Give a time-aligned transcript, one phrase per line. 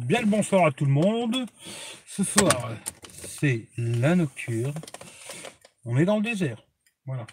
[0.00, 1.46] Bien le bonsoir à tout le monde.
[2.06, 2.70] Ce soir,
[3.12, 4.74] c'est la nocturne.
[5.84, 6.62] On est dans le désert.
[7.06, 7.26] Voilà.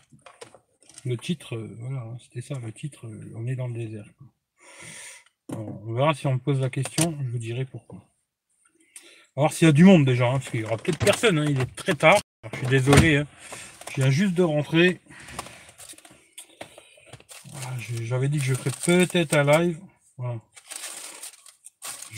[1.05, 3.07] Le titre, euh, voilà, c'était ça le titre.
[3.07, 4.05] euh, On est dans le désert.
[5.49, 8.03] on verra si on me pose la question, je vous dirai pourquoi.
[9.35, 11.37] On voir s'il y a du monde déjà, hein, parce qu'il y aura peut-être personne.
[11.39, 12.19] hein, il est très tard.
[12.51, 13.17] Je suis désolé.
[13.17, 13.27] hein.
[13.91, 14.99] Je viens juste de rentrer.
[18.03, 18.71] J'avais dit que je ferais
[19.05, 19.79] peut-être un live.
[20.17, 20.39] Voilà.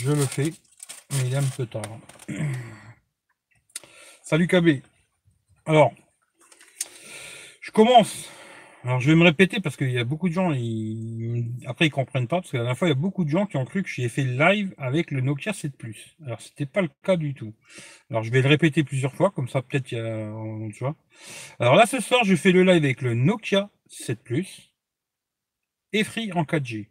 [0.04, 0.52] Je le fais,
[1.12, 1.84] mais il est un peu tard.
[4.24, 4.82] Salut KB.
[5.68, 5.94] Alors,
[7.62, 8.28] je commence.
[8.84, 10.50] Alors, je vais me répéter parce qu'il y a beaucoup de gens,
[11.68, 12.42] après, ils comprennent pas.
[12.42, 13.90] Parce que la dernière fois, il y a beaucoup de gens qui ont cru que
[13.90, 16.18] j'ai fait le live avec le Nokia 7 Plus.
[16.26, 17.54] Alors, c'était pas le cas du tout.
[18.10, 20.34] Alors, je vais le répéter plusieurs fois, comme ça, peut-être, il y a.
[20.74, 20.96] Tu vois.
[21.60, 24.74] Alors là, ce soir, je fais le live avec le Nokia 7 Plus
[25.94, 26.88] et Free en 4G.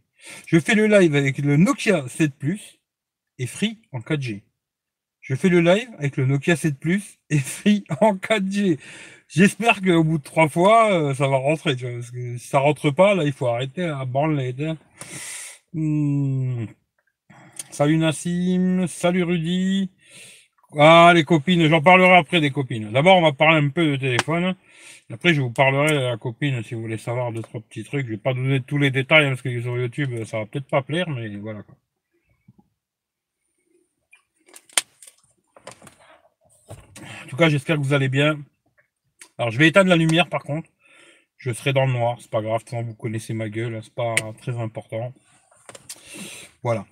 [0.46, 2.80] Je fais le live avec le Nokia 7 Plus
[3.41, 4.43] et Free en 4G.
[5.23, 8.79] Je fais le live avec le Nokia 7 Plus et Free en 4G.
[9.29, 11.74] J'espère qu'au bout de trois fois, euh, ça va rentrer.
[11.74, 14.77] Tu vois, parce que si ça rentre pas, là, il faut arrêter à hein.
[15.73, 16.66] Hmm.
[17.71, 19.91] Salut Nassim, salut Rudy.
[20.77, 22.93] Ah, les copines, j'en parlerai après des copines.
[22.93, 24.54] D'abord, on va parler un peu de téléphone.
[25.13, 28.07] Après, je vous parlerai de la copine si vous voulez savoir deux, trois petits trucs.
[28.07, 30.69] Je vais pas donner tous les détails hein, parce que sur YouTube, ça va peut-être
[30.69, 31.63] pas plaire, mais voilà.
[31.63, 31.77] Quoi.
[37.24, 38.40] En tout cas, j'espère que vous allez bien.
[39.38, 40.68] Alors, je vais éteindre la lumière par contre.
[41.37, 44.59] Je serai dans le noir, c'est pas grave, vous connaissez ma gueule, c'est pas très
[44.59, 45.15] important.
[46.62, 46.87] Voilà.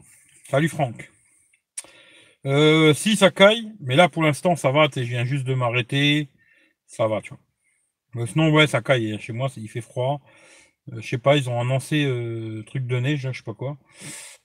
[0.49, 1.11] Salut Franck.
[2.47, 6.31] Euh, si ça caille, mais là pour l'instant ça va, je viens juste de m'arrêter,
[6.87, 7.35] ça va, tu
[8.15, 8.27] vois.
[8.27, 9.19] Sinon, ouais, ça caille.
[9.21, 10.21] Chez moi, il fait froid.
[10.93, 13.77] Euh, je sais pas, ils ont annoncé euh, truc de neige, je sais pas quoi.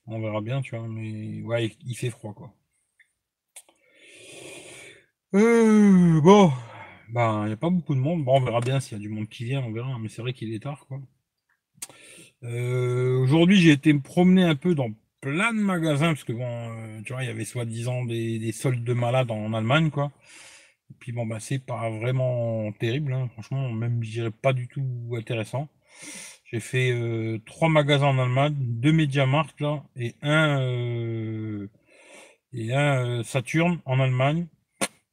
[0.08, 2.54] On verra bien, tu vois, mais ouais, il fait froid, quoi.
[5.36, 6.52] Euh, bon,
[7.10, 8.24] ben, il n'y a pas beaucoup de monde.
[8.24, 10.22] Bon, on verra bien s'il y a du monde qui vient, on verra, mais c'est
[10.22, 11.02] vrai qu'il est tard, quoi.
[12.44, 16.46] Euh, aujourd'hui, j'ai été me promener un peu dans plein de magasins, parce que bon,
[16.46, 20.12] euh, tu vois, il y avait soi-disant des, des soldes de malades en Allemagne, quoi.
[20.92, 23.30] Et puis bon, bah, c'est pas vraiment terrible, hein.
[23.34, 25.70] Franchement, même, je dirais pas du tout intéressant.
[26.52, 31.68] J'ai fait euh, trois magasins en Allemagne, deux MediaMarkt, là, et un, euh,
[32.54, 34.48] et un euh, Saturn en Allemagne.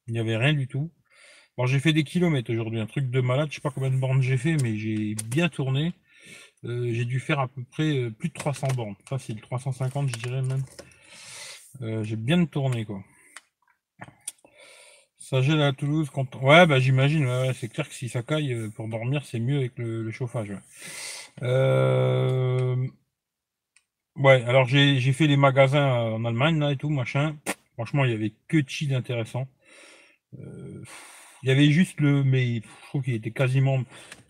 [0.07, 0.91] Il n'y avait rien du tout.
[1.57, 3.49] Bon, j'ai fait des kilomètres aujourd'hui, un truc de malade.
[3.49, 5.93] Je sais pas combien de bornes j'ai fait, mais j'ai bien tourné.
[6.65, 8.95] Euh, j'ai dû faire à peu près euh, plus de 300 bornes.
[9.07, 10.63] Facile, 350, je dirais même.
[11.81, 13.03] Euh, j'ai bien tourné, quoi.
[15.17, 16.35] Ça gèle à Toulouse quand...
[16.41, 20.11] Ouais, bah j'imagine, c'est clair que si ça caille, pour dormir, c'est mieux avec le,
[20.11, 20.51] chauffage.
[24.15, 27.37] Ouais, alors j'ai fait les magasins en Allemagne, là, et tout, machin.
[27.73, 29.47] Franchement, il y avait que de chi d'intéressant.
[30.39, 30.83] Euh,
[31.43, 32.23] Il y avait juste le...
[32.23, 33.83] Mais je trouve qu'il était quasiment...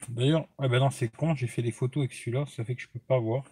[0.09, 2.81] D'ailleurs, ah ben non, c'est con, j'ai fait des photos avec celui-là, ça fait que
[2.81, 3.43] je peux pas voir.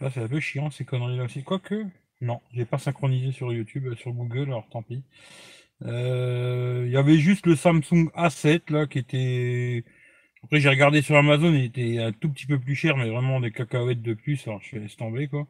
[0.00, 1.44] Là, c'est un peu chiant, ces conneries-là aussi.
[1.44, 1.84] Quoique,
[2.22, 5.04] non, j'ai pas synchronisé sur YouTube, euh, sur Google, alors tant pis.
[5.84, 9.84] Euh, Il y avait juste le Samsung A7, là, qui était...
[10.44, 13.40] Après, j'ai regardé sur Amazon, il était un tout petit peu plus cher, mais vraiment
[13.40, 15.46] des cacahuètes de plus, alors je laisse tomber, quoi.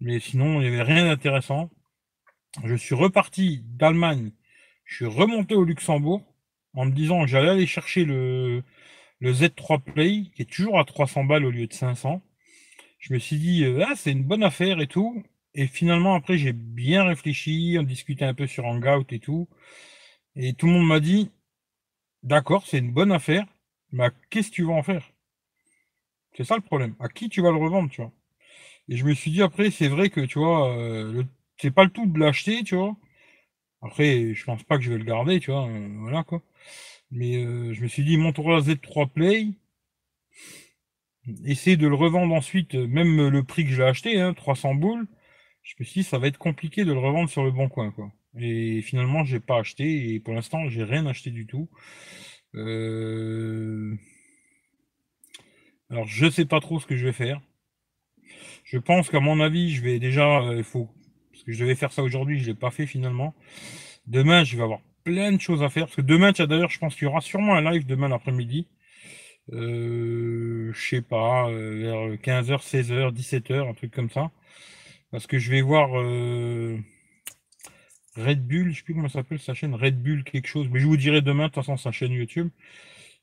[0.00, 1.70] Mais sinon, il n'y avait rien d'intéressant.
[2.64, 4.32] Je suis reparti d'Allemagne,
[4.88, 6.24] je suis remonté au Luxembourg,
[6.74, 8.64] en me disant que j'allais aller chercher le,
[9.20, 12.22] le Z3 Play, qui est toujours à 300 balles au lieu de 500.
[12.98, 15.22] Je me suis dit, euh, ah, c'est une bonne affaire et tout.
[15.54, 19.48] Et finalement, après, j'ai bien réfléchi, on discutait un peu sur Hangout et tout.
[20.36, 21.30] Et tout le monde m'a dit,
[22.22, 23.46] d'accord, c'est une bonne affaire,
[23.92, 25.10] mais qu'est-ce que tu vas en faire?
[26.34, 26.94] C'est ça le problème.
[27.00, 28.12] À qui tu vas le revendre, tu vois?
[28.88, 31.24] Et je me suis dit, après, c'est vrai que, tu vois, euh,
[31.58, 32.96] c'est pas le tout de l'acheter, tu vois.
[33.82, 36.42] Après, je pense pas que je vais le garder, tu vois, euh, voilà quoi.
[37.10, 39.48] Mais euh, je me suis dit, Motorola Z3 Play,
[41.44, 44.74] essayer de le revendre ensuite, euh, même le prix que je l'ai acheté, hein, 300
[44.74, 45.06] boules,
[45.62, 47.90] je me suis dit, ça va être compliqué de le revendre sur le bon coin,
[47.92, 48.12] quoi.
[48.38, 51.68] Et finalement, j'ai pas acheté, et pour l'instant, j'ai rien acheté du tout.
[55.90, 57.40] Alors, je sais pas trop ce que je vais faire.
[58.64, 60.88] Je pense qu'à mon avis, je vais déjà, il faut,
[61.38, 63.32] parce que je devais faire ça aujourd'hui, je l'ai pas fait finalement.
[64.08, 66.78] Demain, je vais avoir plein de choses à faire, parce que demain, tiens, d'ailleurs, je
[66.80, 68.66] pense qu'il y aura sûrement un live demain l'après-midi.
[69.52, 74.32] Euh, je sais pas, euh, vers 15h, 16h, 17h, un truc comme ça.
[75.12, 76.76] Parce que je vais voir euh,
[78.16, 80.80] Red Bull, je sais plus comment ça s'appelle sa chaîne, Red Bull quelque chose, mais
[80.80, 82.50] je vous dirai demain, de toute façon, sa chaîne YouTube.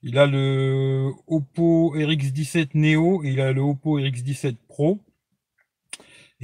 [0.03, 5.01] Il a le Oppo RX17 Neo et il a le Oppo RX17 Pro.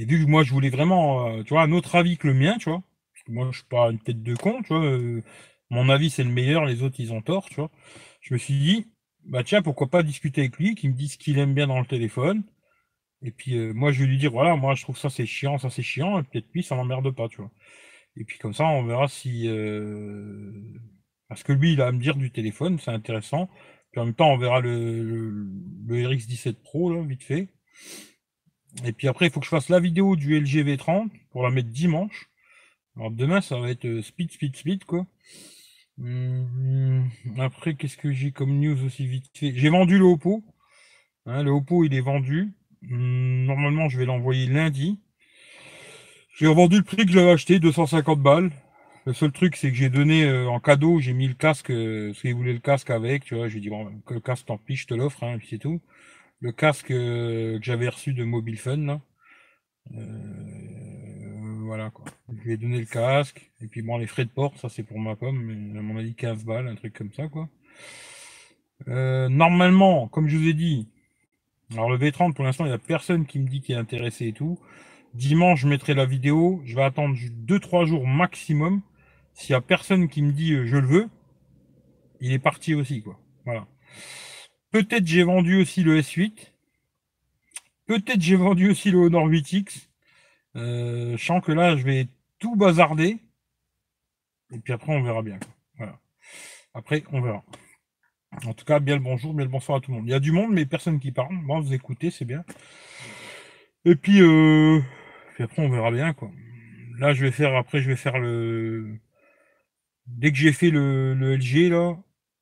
[0.02, 2.34] Et vu que moi, je voulais vraiment, euh, tu vois, un autre avis que le
[2.34, 2.82] mien, tu vois,
[3.28, 5.22] moi, je suis pas une tête de con, tu vois, euh,
[5.70, 7.70] mon avis, c'est le meilleur, les autres, ils ont tort, tu vois.
[8.20, 8.86] Je me suis dit,
[9.24, 11.78] bah tiens, pourquoi pas discuter avec lui, qu'il me dise ce qu'il aime bien dans
[11.78, 12.42] le téléphone.
[13.22, 15.56] Et puis, euh, moi, je vais lui dire, voilà, moi, je trouve ça, c'est chiant,
[15.58, 17.52] ça, c'est chiant, et peut-être lui, ça m'emmerde pas, tu vois.
[18.16, 19.48] Et puis, comme ça, on verra si...
[21.28, 23.48] Parce que lui, il va me dire du téléphone, c'est intéressant.
[23.92, 25.30] Puis en même temps, on verra le,
[25.86, 27.48] le RX17 Pro, vite fait.
[28.84, 31.50] Et puis après, il faut que je fasse la vidéo du LG V30 pour la
[31.50, 32.28] mettre dimanche.
[32.96, 35.06] Alors demain, ça va être euh, speed, speed, speed, quoi.
[36.00, 37.08] Hum,
[37.38, 39.52] après, qu'est-ce que j'ai comme news aussi vite fait?
[39.54, 40.42] J'ai vendu le Oppo.
[41.26, 42.52] Hein, le Oppo, il est vendu.
[42.90, 44.98] Hum, normalement, je vais l'envoyer lundi.
[46.36, 48.50] J'ai revendu le prix que j'avais acheté, 250 balles.
[49.04, 52.08] Le seul truc, c'est que j'ai donné euh, en cadeau, j'ai mis le casque, euh,
[52.08, 53.48] parce qu'il voulait le casque avec, tu vois.
[53.48, 55.58] J'ai dit, bon, que le casque, tant pis, je te l'offre, hein, et puis c'est
[55.58, 55.80] tout
[56.42, 58.76] le casque euh, que j'avais reçu de Mobile Fun.
[58.76, 59.00] Là.
[59.94, 62.04] Euh, voilà quoi.
[62.28, 63.52] Je lui ai donné le casque.
[63.60, 65.96] Et puis bon, les frais de port, ça c'est pour ma pomme, mais à mon
[65.96, 67.48] avis 15 balles, un truc comme ça quoi.
[68.88, 70.88] Euh, normalement, comme je vous ai dit,
[71.72, 74.26] alors le V30 pour l'instant il n'y a personne qui me dit qu'il est intéressé
[74.26, 74.58] et tout.
[75.14, 77.14] Dimanche je mettrai la vidéo, je vais attendre
[77.46, 78.82] 2-3 jours maximum.
[79.34, 81.08] S'il n'y a personne qui me dit je le veux,
[82.20, 83.20] il est parti aussi quoi.
[83.44, 83.68] Voilà.
[84.72, 86.32] Peut-être j'ai vendu aussi le S8.
[87.86, 89.88] Peut-être j'ai vendu aussi le Honor 8X.
[90.56, 92.08] Euh, je sens que là, je vais
[92.38, 93.18] tout bazarder.
[94.50, 95.38] Et puis après, on verra bien.
[95.76, 96.00] Voilà.
[96.72, 97.44] Après, on verra.
[98.46, 100.06] En tout cas, bien le bonjour, bien le bonsoir à tout le monde.
[100.06, 101.36] Il y a du monde, mais personne qui parle.
[101.44, 102.42] Bon, vous écoutez, c'est bien.
[103.84, 104.80] Et puis, euh,
[105.34, 106.30] puis après, on verra bien, quoi.
[106.98, 108.98] Là, je vais faire, après, je vais faire le...
[110.06, 111.94] Dès que j'ai fait le, le, LG, là,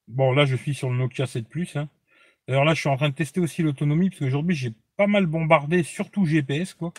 [0.06, 1.88] bon, là, je suis sur le Nokia 7 Plus, hein.
[2.50, 5.26] D'ailleurs là, je suis en train de tester aussi l'autonomie, parce qu'aujourd'hui, j'ai pas mal
[5.26, 6.92] bombardé, surtout GPS, quoi.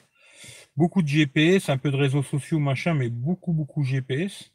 [0.78, 4.54] Beaucoup de GPS, un peu de réseaux sociaux, machin, mais beaucoup, beaucoup GPS.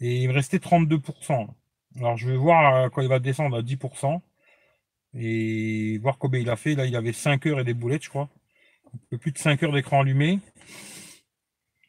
[0.00, 1.48] Et il me restait 32%.
[1.98, 4.22] Alors je vais voir quand il va descendre à 10%.
[5.12, 6.74] Et voir combien il a fait.
[6.74, 8.30] Là, il avait 5 heures et des boulettes, je crois.
[8.94, 10.38] Un peu plus de 5 heures d'écran allumé.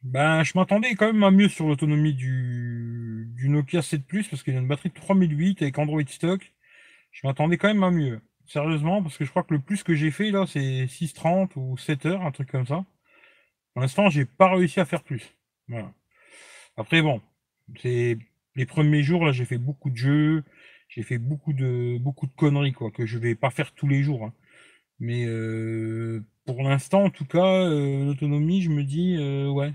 [0.03, 4.43] Ben, je m'attendais quand même à mieux sur l'autonomie du, du Nokia 7 Plus parce
[4.43, 6.51] qu'il a une batterie de 3008 avec Android stock.
[7.11, 8.21] Je m'attendais quand même à mieux.
[8.47, 11.77] Sérieusement, parce que je crois que le plus que j'ai fait là, c'est 6h30 ou
[11.77, 12.85] 7 heures, un truc comme ça.
[13.73, 15.37] Pour l'instant, j'ai pas réussi à faire plus.
[15.67, 15.93] Voilà.
[16.77, 17.21] Après, bon,
[17.81, 18.17] c'est
[18.55, 20.43] les premiers jours là, j'ai fait beaucoup de jeux,
[20.89, 24.03] j'ai fait beaucoup de beaucoup de conneries quoi, que je vais pas faire tous les
[24.03, 24.25] jours.
[24.25, 24.33] Hein.
[24.99, 29.73] Mais euh, pour l'instant, en tout cas, euh, l'autonomie, je me dis euh, ouais.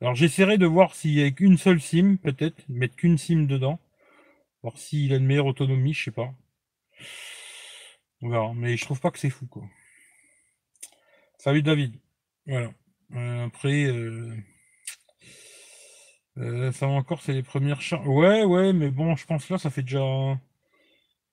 [0.00, 3.80] Alors j'essaierai de voir s'il y a qu'une seule SIM, peut-être, mettre qu'une SIM dedans.
[4.66, 6.34] Voir s'il a une meilleure autonomie, je sais pas.
[8.20, 9.62] Mais je trouve pas que c'est fou, quoi.
[11.38, 11.94] Salut David.
[12.48, 12.72] Voilà.
[13.14, 14.36] Euh, après, euh,
[16.38, 18.08] euh, ça va encore, c'est les premières charges.
[18.08, 20.00] Ouais, ouais, mais bon, je pense là, ça fait déjà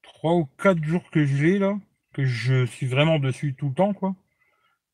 [0.04, 1.80] 3 ou 4 jours que je l'ai, là.
[2.14, 4.16] Que je suis vraiment dessus tout le temps, quoi.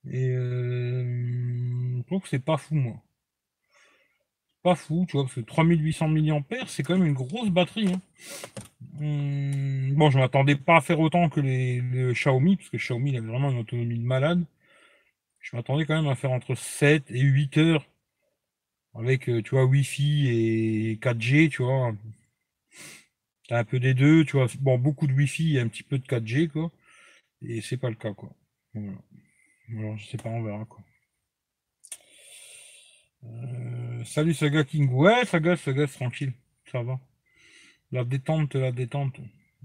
[0.09, 3.03] Et je trouve que c'est pas fou, moi
[4.75, 7.93] fou, tu vois, parce que 3800 mAh, c'est quand même une grosse batterie.
[7.93, 8.01] Hein.
[9.01, 11.81] Hum, bon, je m'attendais pas à faire autant que les,
[12.13, 14.43] Xiaomi, parce que Xiaomi il avait vraiment une autonomie de malade.
[15.39, 17.85] Je m'attendais quand même à faire entre 7 et 8 heures
[18.95, 21.93] avec, euh, tu vois, Wi-Fi et 4G, tu vois.
[23.47, 24.47] T'as un peu des deux, tu vois.
[24.59, 26.71] Bon, beaucoup de Wi-Fi et un petit peu de 4G, quoi.
[27.41, 28.31] Et c'est pas le cas, quoi.
[28.75, 30.81] Je sais pas, on verra, quoi.
[33.25, 34.89] Euh, salut Saga King.
[34.91, 36.33] Ouais, Saga, Saga, tranquille.
[36.71, 36.99] Ça va.
[37.91, 39.19] La détente, la détente.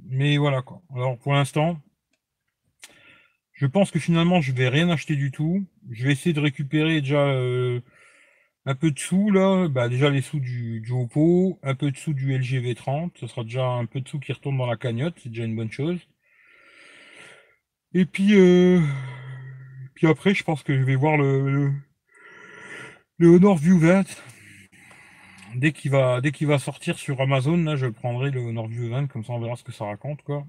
[0.05, 0.83] Mais voilà quoi.
[0.95, 1.81] Alors pour l'instant,
[3.53, 5.67] je pense que finalement je vais rien acheter du tout.
[5.91, 7.81] Je vais essayer de récupérer déjà euh,
[8.67, 9.69] un peu de sous là.
[9.69, 13.13] Bah, déjà les sous du, du Oppo, un peu de sous du LG V30.
[13.21, 15.17] Ce sera déjà un peu de sous qui retourne dans la cagnotte.
[15.23, 16.01] C'est déjà une bonne chose.
[17.95, 18.81] Et puis, euh,
[19.95, 21.73] puis après, je pense que je vais voir le le
[23.23, 24.05] Honor View 20,
[25.55, 29.07] dès qu'il va, va sortir sur Amazon, là, je le prendrai le Honor View 20,
[29.07, 30.45] comme ça on verra ce que ça raconte, quoi.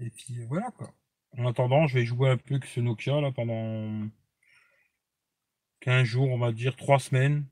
[0.00, 0.90] Et puis voilà, quoi.
[1.36, 4.08] En attendant, je vais jouer un peu avec ce Nokia, là, pendant
[5.80, 7.44] 15 jours, on va dire, 3 semaines.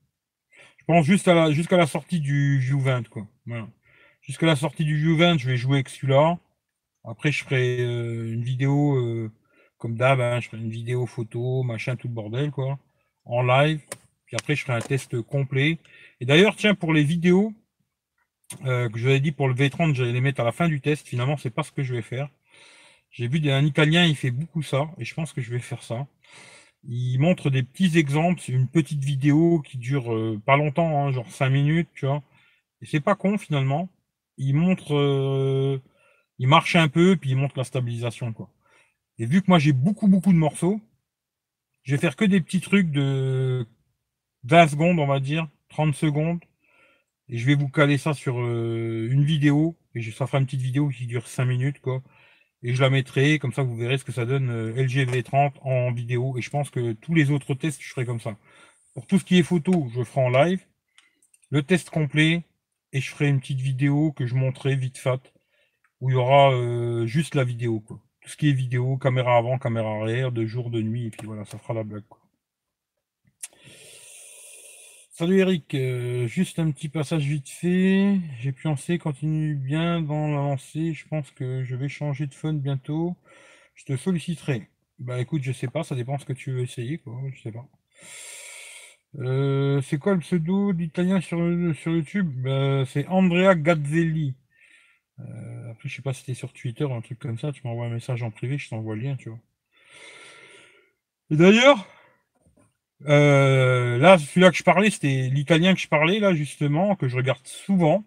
[0.78, 3.26] Je pense juste à la, jusqu'à la sortie du View 20, quoi.
[3.46, 3.68] Voilà.
[4.22, 6.38] Jusqu'à la sortie du View 20, je vais jouer avec celui-là.
[7.04, 9.30] Après, je ferai euh, une vidéo, euh,
[9.78, 12.78] comme d'hab, hein, je ferai une vidéo photo, machin, tout le bordel, quoi
[13.24, 13.80] en live.
[14.26, 15.78] Puis après, je ferai un test complet.
[16.20, 17.52] Et d'ailleurs, tiens, pour les vidéos
[18.64, 20.68] euh, que je vous avais dit pour le V30, j'allais les mettre à la fin
[20.68, 21.06] du test.
[21.06, 22.28] Finalement, c'est pas ce que je vais faire.
[23.10, 25.82] J'ai vu un Italien, il fait beaucoup ça, et je pense que je vais faire
[25.82, 26.06] ça.
[26.84, 31.30] Il montre des petits exemples, une petite vidéo qui dure euh, pas longtemps, hein, genre
[31.30, 32.22] 5 minutes, tu vois.
[32.80, 33.88] Et c'est pas con finalement.
[34.38, 35.80] Il montre, euh,
[36.38, 38.50] il marche un peu, puis il montre la stabilisation, quoi.
[39.18, 40.80] Et vu que moi j'ai beaucoup beaucoup de morceaux,
[41.82, 43.66] je vais faire que des petits trucs de
[44.44, 46.40] 20 secondes, on va dire, 30 secondes.
[47.28, 49.76] Et je vais vous caler ça sur euh, une vidéo.
[49.94, 52.02] Et ça fera une petite vidéo qui dure 5 minutes, quoi.
[52.62, 55.54] Et je la mettrai, comme ça vous verrez ce que ça donne euh, LG V30
[55.62, 56.36] en vidéo.
[56.38, 58.36] Et je pense que tous les autres tests, je ferai comme ça.
[58.94, 60.64] Pour tout ce qui est photo, je ferai en live.
[61.50, 62.44] Le test complet.
[62.92, 65.32] Et je ferai une petite vidéo que je montrerai vite fait.
[66.00, 68.02] Où il y aura euh, juste la vidéo, quoi.
[68.22, 71.06] Tout ce qui est vidéo, caméra avant, caméra arrière, de jour, de nuit.
[71.06, 72.04] Et puis voilà, ça fera la blague.
[75.10, 78.18] Salut Eric, euh, juste un petit passage vite fait.
[78.40, 80.92] J'ai pu lancer, continue bien dans l'avancée.
[80.94, 83.16] Je pense que je vais changer de phone bientôt.
[83.74, 84.68] Je te solliciterai.
[84.98, 87.20] Bah écoute, je sais pas, ça dépend ce que tu veux essayer, quoi.
[87.34, 87.68] Je sais pas.
[89.18, 91.38] Euh, c'est quoi le pseudo d'italien sur,
[91.74, 92.28] sur YouTube?
[92.42, 94.34] Bah, C'est Andrea Gazzelli.
[95.20, 97.52] Euh, après, je sais pas si c'était sur Twitter ou un truc comme ça.
[97.52, 99.38] Tu m'envoies un message en privé, je t'envoie le lien, tu vois.
[101.30, 101.86] Et d'ailleurs,
[103.06, 107.16] euh, là, celui-là que je parlais, c'était l'italien que je parlais, là, justement, que je
[107.16, 108.04] regarde souvent.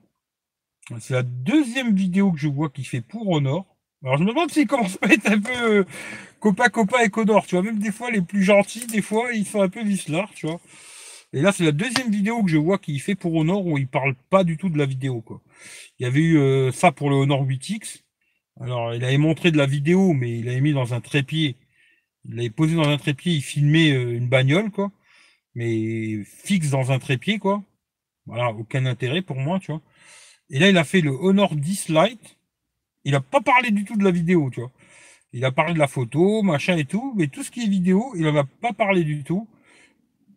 [0.99, 3.65] C'est la deuxième vidéo que je vois qui fait pour Honor.
[4.03, 5.83] Alors, je me demande s'il commence pas à être un peu euh,
[6.39, 7.63] copa copa et Codor, tu vois.
[7.63, 10.59] Même des fois, les plus gentils, des fois, ils sont un peu vislards, tu vois.
[11.35, 13.87] Et là, c'est la deuxième vidéo que je vois qu'il fait pour Honor où il
[13.87, 15.41] parle pas du tout de la vidéo, quoi.
[15.99, 18.01] Il y avait eu euh, ça pour le Honor 8X.
[18.59, 21.57] Alors, il avait montré de la vidéo, mais il avait mis dans un trépied
[22.27, 24.91] il l'avait posé dans un trépied, il filmait euh, une bagnole, quoi.
[25.55, 27.63] Mais fixe dans un trépied, quoi.
[28.25, 29.81] Voilà, aucun intérêt pour moi, tu vois.
[30.49, 32.37] Et là, il a fait le Honor 10 Lite.
[33.03, 34.71] Il n'a pas parlé du tout de la vidéo, tu vois.
[35.33, 38.13] Il a parlé de la photo, machin et tout, mais tout ce qui est vidéo,
[38.15, 39.47] il n'en a pas parlé du tout.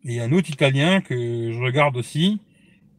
[0.05, 1.15] Et un autre Italien que
[1.51, 2.39] je regarde aussi,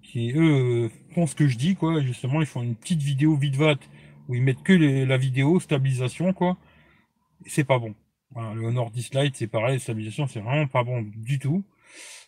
[0.02, 2.00] qui eux font ce que je dis, quoi.
[2.02, 3.56] Justement, ils font une petite vidéo vite
[4.28, 6.58] où ils mettent que la vidéo, stabilisation, quoi.
[7.46, 7.94] C'est pas bon
[8.36, 11.64] le Honor 10 Lite, c'est pareil, stabilisation, c'est vraiment pas bon du tout.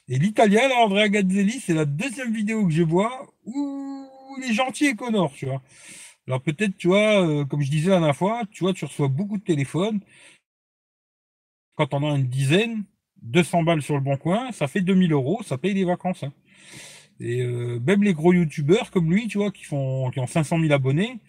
[0.08, 4.54] Et l'italien, là, Andrea Gazzelli, c'est la deuxième vidéo que je vois où il est
[4.54, 5.62] gentil et Connor, tu vois.
[6.26, 9.08] Alors peut-être, tu vois, euh, comme je disais la dernière fois, tu vois, tu reçois
[9.08, 10.00] beaucoup de téléphones.
[11.76, 12.84] Quand on a une dizaine,
[13.22, 16.22] 200 balles sur le bon coin, ça fait 2000 euros, ça paye des vacances.
[16.24, 16.32] Hein.
[17.20, 20.60] Et euh, même les gros youtubeurs comme lui, tu vois, qui font qui ont 500
[20.60, 21.20] 000 abonnés,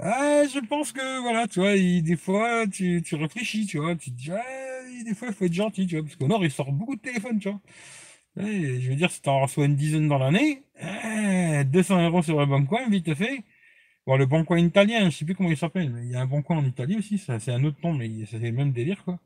[0.00, 4.10] ah, je pense que voilà, tu vois, des fois tu, tu, réfléchis, tu vois, tu
[4.12, 4.42] te dis, ah,
[5.04, 7.00] des fois il faut être gentil, tu vois, parce qu'au Nord il sort beaucoup de
[7.00, 7.60] téléphones, tu vois.
[8.36, 10.62] je veux dire, si tu en reçois une dizaine dans l'année,
[11.64, 13.44] 200 euros sur le bon coin, vite fait.
[14.06, 16.26] Bon, le bon coin italien, je sais plus comment il s'appelle, il y a un
[16.26, 19.18] bon coin en Italie aussi, c'est un autre nom, mais c'est le même délire, quoi.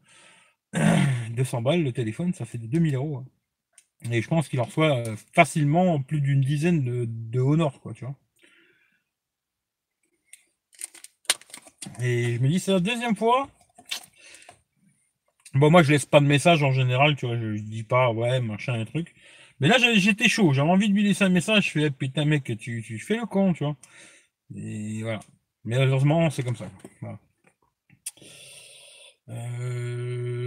[1.30, 3.18] 200 balles le téléphone, ça fait 2000 euros.
[3.18, 3.26] Hein.
[4.10, 8.04] Et je pense qu'il en reçoit euh, facilement plus d'une dizaine de, Honor, quoi, tu
[8.04, 8.16] vois.
[12.00, 13.48] Et je me dis, c'est la deuxième fois.
[15.54, 18.40] Bon, moi, je laisse pas de message en général, tu vois, je, dis pas, ouais,
[18.40, 19.14] machin, un truc.
[19.60, 22.44] Mais là, j'étais chaud, j'avais envie de lui laisser un message, je fais, putain, mec,
[22.58, 23.76] tu, tu fais le con, tu vois.
[24.56, 25.20] Et voilà.
[25.64, 26.66] Mais malheureusement, c'est comme ça.
[29.28, 30.41] Euh,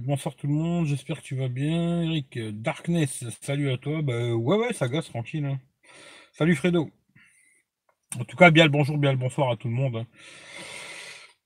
[0.00, 2.02] bonsoir tout le monde, j'espère que tu vas bien.
[2.02, 4.02] Eric, Darkness, salut à toi.
[4.02, 5.44] Bah, ouais, ouais, ça gosse, tranquille.
[5.44, 5.60] Hein.
[6.32, 6.90] Salut Fredo.
[8.18, 9.96] En tout cas, bien le bonjour, bien le bonsoir à tout le monde.
[9.96, 10.06] Hein.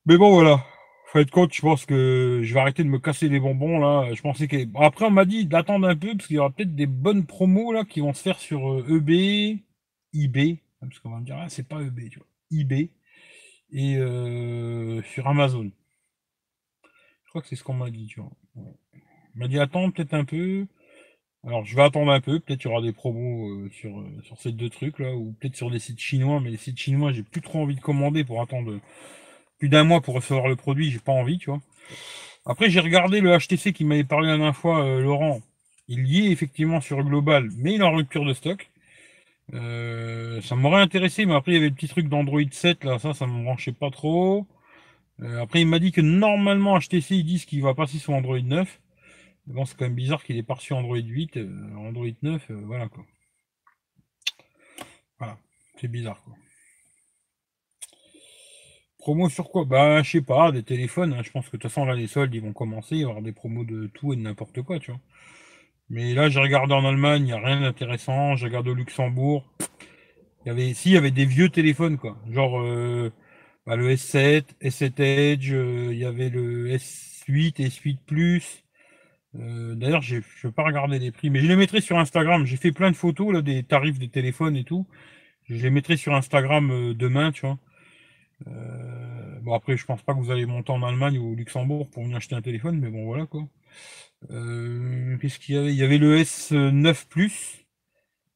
[0.06, 0.64] Mais bon, voilà.
[1.06, 4.12] Faut être compte, je pense que je vais arrêter de me casser les bonbons, là.
[4.14, 4.56] Je pensais que.
[4.78, 7.72] après, on m'a dit d'attendre un peu, parce qu'il y aura peut-être des bonnes promos,
[7.72, 9.58] là, qui vont se faire sur EB, euh, e
[10.14, 10.58] eBay.
[10.80, 12.28] Parce qu'on va me dire, ah, c'est pas EB, tu vois.
[12.52, 12.90] eBay.
[13.72, 15.70] Et euh, sur Amazon.
[17.24, 18.30] Je crois que c'est ce qu'on m'a dit, tu vois.
[18.56, 18.74] On
[19.36, 20.66] m'a dit, attends peut-être un peu.
[21.46, 22.40] Alors, je vais attendre un peu.
[22.40, 25.14] Peut-être qu'il y aura des promos euh, sur, sur ces deux trucs, là.
[25.14, 26.40] Ou peut-être sur des sites chinois.
[26.40, 28.80] Mais les sites chinois, j'ai plus trop envie de commander pour attendre
[29.58, 31.60] plus d'un mois pour recevoir le produit, j'ai pas envie, tu vois.
[32.46, 35.40] Après, j'ai regardé le HTC qui m'avait parlé la dernière fois, euh, Laurent.
[35.88, 38.70] Il y est effectivement sur Global, mais il est en rupture de stock.
[39.54, 42.98] Euh, ça m'aurait intéressé, mais après, il y avait le petit truc d'Android 7, là,
[42.98, 44.46] ça, ça me branchait pas trop.
[45.22, 48.40] Euh, après, il m'a dit que normalement, HTC, ils disent qu'il va passer sur Android
[48.40, 48.80] 9.
[49.46, 51.38] bon, c'est quand même bizarre qu'il ait pas reçu Android 8,
[51.76, 53.04] Android 9, voilà, quoi.
[55.18, 55.38] Voilà,
[55.80, 56.34] c'est bizarre, quoi.
[59.04, 59.66] Promo sur quoi?
[59.66, 61.12] Bah, je sais pas, des téléphones.
[61.12, 61.22] Hein.
[61.22, 62.96] Je pense que de toute façon, là, les soldes, ils vont commencer.
[62.96, 65.00] Il y avoir des promos de tout et de n'importe quoi, tu vois.
[65.90, 68.34] Mais là, j'ai regardé en Allemagne, il n'y a rien d'intéressant.
[68.34, 69.44] J'ai regardé au Luxembourg.
[70.44, 72.16] Il y avait, si, il y avait des vieux téléphones, quoi.
[72.30, 73.12] Genre, euh,
[73.66, 78.64] bah, le S7, S7 Edge, euh, il y avait le S8, S8 Plus.
[79.36, 82.44] Euh, d'ailleurs, je ne vais pas regarder les prix, mais je les mettrai sur Instagram.
[82.46, 84.86] J'ai fait plein de photos là, des tarifs des téléphones et tout.
[85.48, 87.58] Je les mettrai sur Instagram euh, demain, tu vois.
[89.42, 92.04] bon, après, je pense pas que vous allez monter en Allemagne ou au Luxembourg pour
[92.04, 93.48] venir acheter un téléphone, mais bon, voilà quoi.
[94.28, 95.72] Qu'est-ce qu'il y avait?
[95.72, 97.63] Il y avait le S9 Plus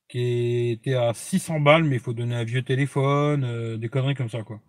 [0.09, 4.31] qui était à 600 balles, mais il faut donner un vieux téléphone, des conneries comme
[4.31, 4.61] ça, quoi.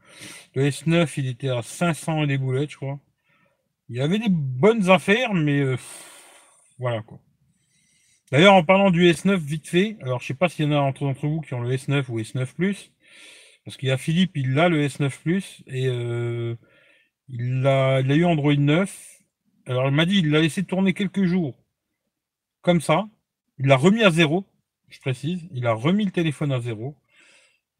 [0.55, 2.99] Le S9, il était à 500 et des boulettes, je crois.
[3.89, 5.63] Il y avait des bonnes affaires, mais
[6.77, 7.19] voilà, quoi.
[8.31, 10.79] D'ailleurs, en parlant du S9, vite fait, alors je sais pas s'il y en a
[10.79, 12.91] entre vous qui ont le S9 ou S9 Plus,
[13.65, 15.85] parce qu'il y a Philippe, il a le S9 Plus, et
[17.29, 19.19] il, a, il a eu Android 9.
[19.65, 21.57] Alors il m'a dit, il l'a laissé tourner quelques jours,
[22.61, 23.07] comme ça.
[23.57, 24.45] Il l'a remis à zéro,
[24.89, 25.47] je précise.
[25.51, 26.95] Il a remis le téléphone à zéro.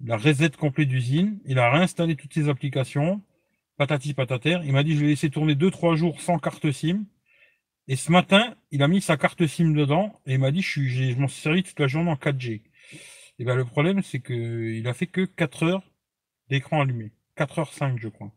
[0.01, 1.39] Il a reset complet d'usine.
[1.45, 3.21] Il a réinstallé toutes ses applications.
[3.77, 4.59] Patati patater.
[4.63, 7.05] Il m'a dit, je vais laisser tourner 2-3 jours sans carte SIM.
[7.87, 10.81] Et ce matin, il a mis sa carte SIM dedans et il m'a dit, je,
[10.81, 12.61] je m'en suis toute la journée en 4G.
[13.39, 15.83] Et ben, le problème, c'est qu'il a fait que 4 heures
[16.49, 17.11] d'écran allumé.
[17.35, 18.31] 4 heures 5, je crois.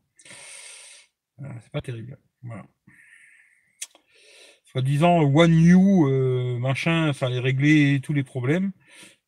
[1.61, 2.19] C'est pas terrible.
[2.43, 2.65] Voilà.
[4.73, 8.73] Soi-disant, One You, euh, machin, ça allait régler tous les problèmes.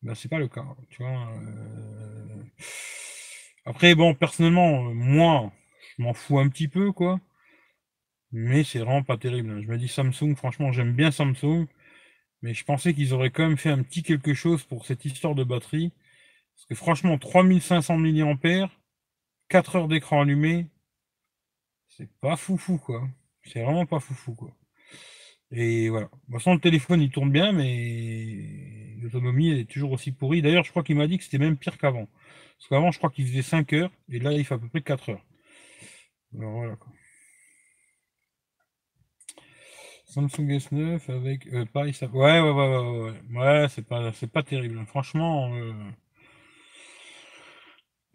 [0.01, 0.65] Ben, c'est pas le cas.
[0.89, 2.43] Tu vois, euh.
[3.65, 5.51] Après, bon, personnellement, moi,
[5.97, 7.19] je m'en fous un petit peu, quoi.
[8.31, 9.61] Mais c'est vraiment pas terrible.
[9.61, 11.67] Je me dis Samsung, franchement, j'aime bien Samsung.
[12.41, 15.35] Mais je pensais qu'ils auraient quand même fait un petit quelque chose pour cette histoire
[15.35, 15.93] de batterie.
[16.55, 18.69] Parce que franchement, 3500 mAh,
[19.49, 20.67] 4 heures d'écran allumé,
[21.89, 23.07] c'est pas foufou, quoi.
[23.43, 24.55] C'est vraiment pas foufou, quoi.
[25.55, 26.07] Et voilà.
[26.07, 30.41] Toute façon, le téléphone, il tourne bien, mais l'autonomie, est toujours aussi pourrie.
[30.41, 32.07] D'ailleurs, je crois qu'il m'a dit que c'était même pire qu'avant.
[32.57, 34.81] Parce qu'avant, je crois qu'il faisait 5 heures, et là, il fait à peu près
[34.81, 35.25] 4 heures.
[36.37, 36.91] Alors voilà, quoi.
[40.05, 41.65] Samsung S9 avec euh.
[41.73, 43.37] Ouais, ouais, ouais, ouais, ouais.
[43.37, 44.85] Ouais, c'est pas, c'est pas terrible.
[44.87, 45.53] Franchement.
[45.55, 45.73] Euh,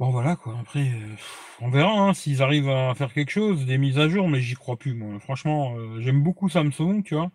[0.00, 0.58] bon voilà quoi.
[0.58, 1.16] Après, euh,
[1.60, 4.54] on verra hein, s'ils arrivent à faire quelque chose, des mises à jour, mais j'y
[4.54, 4.94] crois plus.
[4.94, 5.20] Moi.
[5.20, 7.30] Franchement, j'aime beaucoup Samsung, tu vois.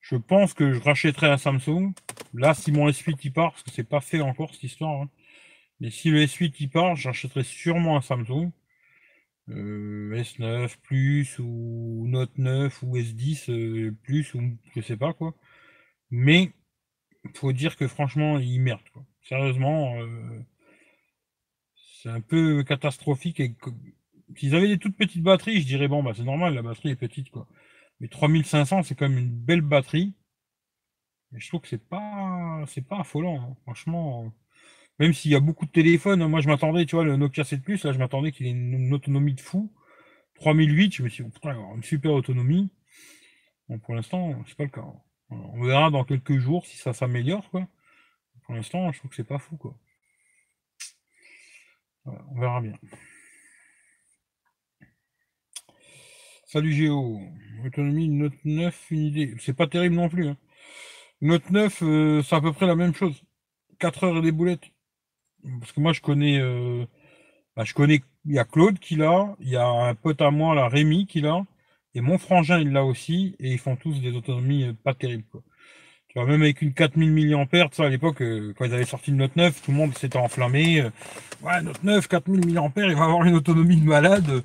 [0.00, 1.92] Je pense que je rachèterai un Samsung.
[2.34, 5.02] Là, si mon S8 y part, parce que c'est pas fait encore cette histoire.
[5.02, 5.10] Hein.
[5.80, 8.52] Mais si le S8 y part, j'achèterai sûrement un Samsung.
[9.48, 14.42] S9 plus ou Note 9 ou S10 plus ou
[14.74, 15.34] je sais pas quoi.
[16.10, 16.52] Mais
[17.34, 19.04] faut dire que franchement ils merdent quoi.
[19.22, 19.94] Sérieusement,
[22.02, 23.42] c'est un peu catastrophique.
[24.36, 26.96] S'ils avaient des toutes petites batteries, je dirais bon bah c'est normal, la batterie est
[26.96, 27.48] petite quoi.
[28.00, 30.14] Mais 3500 c'est quand même une belle batterie.
[31.34, 33.56] Et je trouve que c'est pas c'est pas affolant, hein.
[33.62, 34.32] franchement.
[35.00, 37.62] Même s'il y a beaucoup de téléphones, moi je m'attendais, tu vois, le Nokia 7
[37.62, 39.72] Plus, là je m'attendais qu'il ait une, autonomie de fou.
[40.36, 42.72] 3008, je me suis dit, putain, une super autonomie.
[43.68, 44.84] Bon, pour l'instant, c'est pas le cas.
[45.30, 47.68] on verra dans quelques jours si ça s'améliore, quoi.
[48.44, 49.76] Pour l'instant, je trouve que c'est pas fou, quoi.
[52.30, 52.74] On verra bien.
[56.46, 57.20] Salut Géo.
[57.64, 59.34] Autonomie Note 9, une idée.
[59.38, 60.28] C'est pas terrible non plus.
[60.28, 60.36] Hein.
[61.20, 63.22] Note 9, euh, c'est à peu près la même chose.
[63.78, 64.70] 4 heures et des boulettes.
[65.60, 66.86] Parce que moi, je connais, euh,
[67.56, 70.30] bah, je connais, il y a Claude qui l'a, il y a un pote à
[70.30, 71.44] moi, là, Rémi, qui l'a,
[71.94, 75.26] et mon frangin, il l'a aussi, et ils font tous des autonomies euh, pas terribles.
[76.08, 79.10] Tu vois, même avec une 4000 mAh, ça, à l'époque, euh, quand ils avaient sorti
[79.10, 80.82] le Note 9, tout le monde s'était enflammé.
[81.42, 84.42] ouais, Note 9, 4000 mAh, il va avoir une autonomie de malade.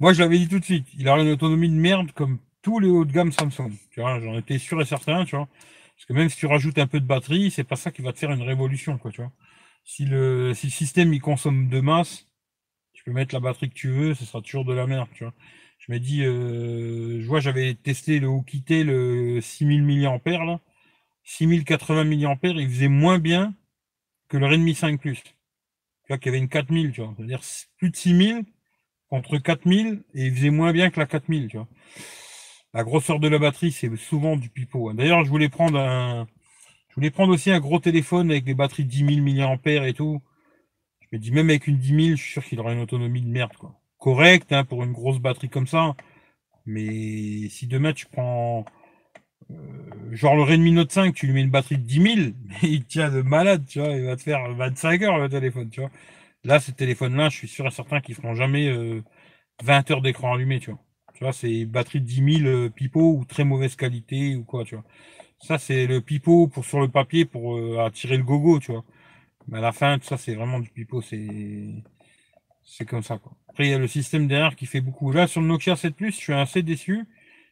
[0.00, 2.78] Moi, je l'avais dit tout de suite, il aura une autonomie de merde comme tous
[2.80, 3.72] les hauts de gamme Samsung.
[3.90, 5.48] Tu vois, j'en étais sûr et certain, tu vois.
[5.96, 8.12] Parce que même si tu rajoutes un peu de batterie, c'est pas ça qui va
[8.12, 9.32] te faire une révolution, quoi, tu vois
[9.86, 12.28] si le, si le système il consomme de masse,
[12.94, 15.24] tu peux mettre la batterie que tu veux, ce sera toujours de la merde, tu
[15.24, 15.34] vois.
[15.78, 20.60] Je me dis, euh, je vois, j'avais testé le Okité, le 6000 mAh, là.
[21.26, 23.54] 6080 mAh, il faisait moins bien
[24.28, 25.22] que le Redmi 5 Plus.
[25.22, 25.32] Tu
[26.08, 27.12] vois, qu'il y avait une 4000, tu vois.
[27.16, 27.40] C'est-à-dire
[27.76, 28.44] plus de 6000
[29.10, 31.68] contre 4000 et il faisait moins bien que la 4000, tu vois.
[32.72, 34.88] La grosseur de la batterie, c'est souvent du pipeau.
[34.88, 34.94] Hein.
[34.94, 36.28] D'ailleurs, je voulais prendre un,
[36.90, 39.94] je voulais prendre aussi un gros téléphone avec des batteries de 10 000 mAh et
[39.94, 40.22] tout.
[41.00, 43.22] Je me dis, même avec une 10 000, je suis sûr qu'il aurait une autonomie
[43.22, 43.80] de merde, quoi.
[43.98, 45.96] Correct, hein, pour une grosse batterie comme ça.
[46.66, 48.64] Mais si demain tu prends,
[50.12, 52.16] genre le Redmi Note 5, tu lui mets une batterie de 10 000,
[52.62, 55.80] il tient de malade, tu vois, il va te faire 25 heures le téléphone, tu
[55.80, 55.90] vois.
[56.44, 58.70] Là, ce téléphone-là, je suis sûr et certain qu'ils feront jamais
[59.62, 60.80] 20 euh, heures d'écran allumé, tu vois.
[61.14, 64.64] Tu vois, c'est batterie de 10 000 euh, pipeau ou très mauvaise qualité ou quoi,
[64.64, 64.84] tu vois.
[65.40, 68.84] Ça, c'est le pipeau pour, sur le papier pour euh, attirer le gogo, tu vois.
[69.48, 71.02] Mais à la fin, tout ça, c'est vraiment du pipeau.
[71.02, 71.28] C'est,
[72.64, 73.32] C'est comme ça, quoi.
[73.48, 75.12] Après, il y a le système derrière qui fait beaucoup.
[75.12, 77.04] Là, sur le Nokia 7 Plus, je suis assez déçu.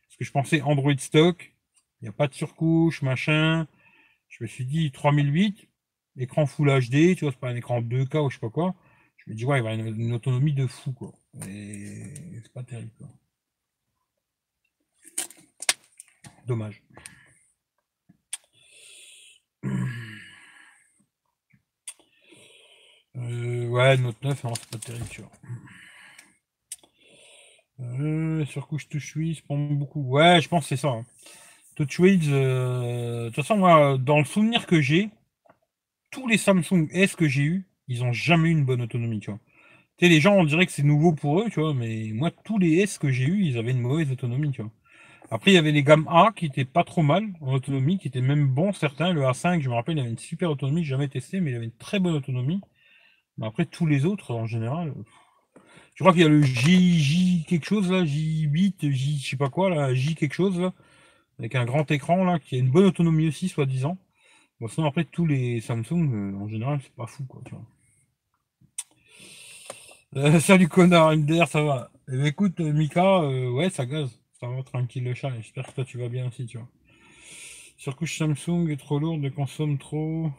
[0.09, 1.54] Parce que je pensais Android stock.
[2.05, 3.67] N'y a pas de surcouche, machin.
[4.29, 5.69] Je me suis dit 3008,
[6.19, 8.75] écran Full HD, tu vois, c'est pas un écran 2K ou je sais pas quoi.
[9.17, 11.15] Je me dis, ouais, il va une, autonomie de fou, quoi.
[11.49, 12.13] Et
[12.43, 13.09] c'est pas terrible, quoi.
[16.47, 16.83] Dommage.
[23.17, 25.33] Euh, ouais, Note 9, non, c'est pas terrible, tu vois.
[27.81, 30.03] Euh, surcouche TouchWiz, prend beaucoup.
[30.03, 30.89] Ouais, je pense que c'est ça.
[30.89, 31.07] Hein.
[31.81, 35.11] Euh, de toute façon, moi, dans le souvenir que j'ai,
[36.11, 39.31] tous les Samsung S que j'ai eu, ils ont jamais eu une bonne autonomie, tu
[39.31, 39.41] vois.
[39.99, 42.31] Tu sais, les gens, on dirait que c'est nouveau pour eux, tu vois, mais moi,
[42.31, 44.71] tous les S que j'ai eu, ils avaient une mauvaise autonomie, tu vois.
[45.31, 48.09] Après, il y avait les gammes A qui étaient pas trop mal en autonomie, qui
[48.09, 49.13] étaient même bons, certains.
[49.13, 51.65] Le A5, je me rappelle, il avait une super autonomie, jamais testé, mais il avait
[51.67, 52.61] une très bonne autonomie.
[53.39, 54.95] Mais après, tous les autres, en général,
[55.95, 59.51] je crois qu'il y a le J, quelque chose là, J8, J, je sais pas
[59.51, 60.73] quoi là, J quelque chose là,
[61.39, 63.99] avec un grand écran là, qui a une bonne autonomie aussi, soi-disant.
[64.61, 67.65] Bon, sinon après tous les Samsung, euh, en général, c'est pas fou quoi, tu vois.
[70.17, 71.91] Euh, salut connard, MDR, ça va.
[72.09, 73.21] Eh ben, écoute, euh, Mika,
[73.51, 74.21] ouais, ça gaze.
[74.41, 75.31] Ça va tranquille le chat.
[75.37, 76.69] J'espère que toi tu vas bien aussi, tu vois.
[77.77, 80.31] Surcouche Samsung est trop lourde, consomme trop.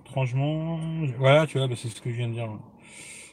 [0.00, 0.80] Étrangement.
[1.18, 2.48] Voilà, tu vois, bah, c'est ce que je viens de dire.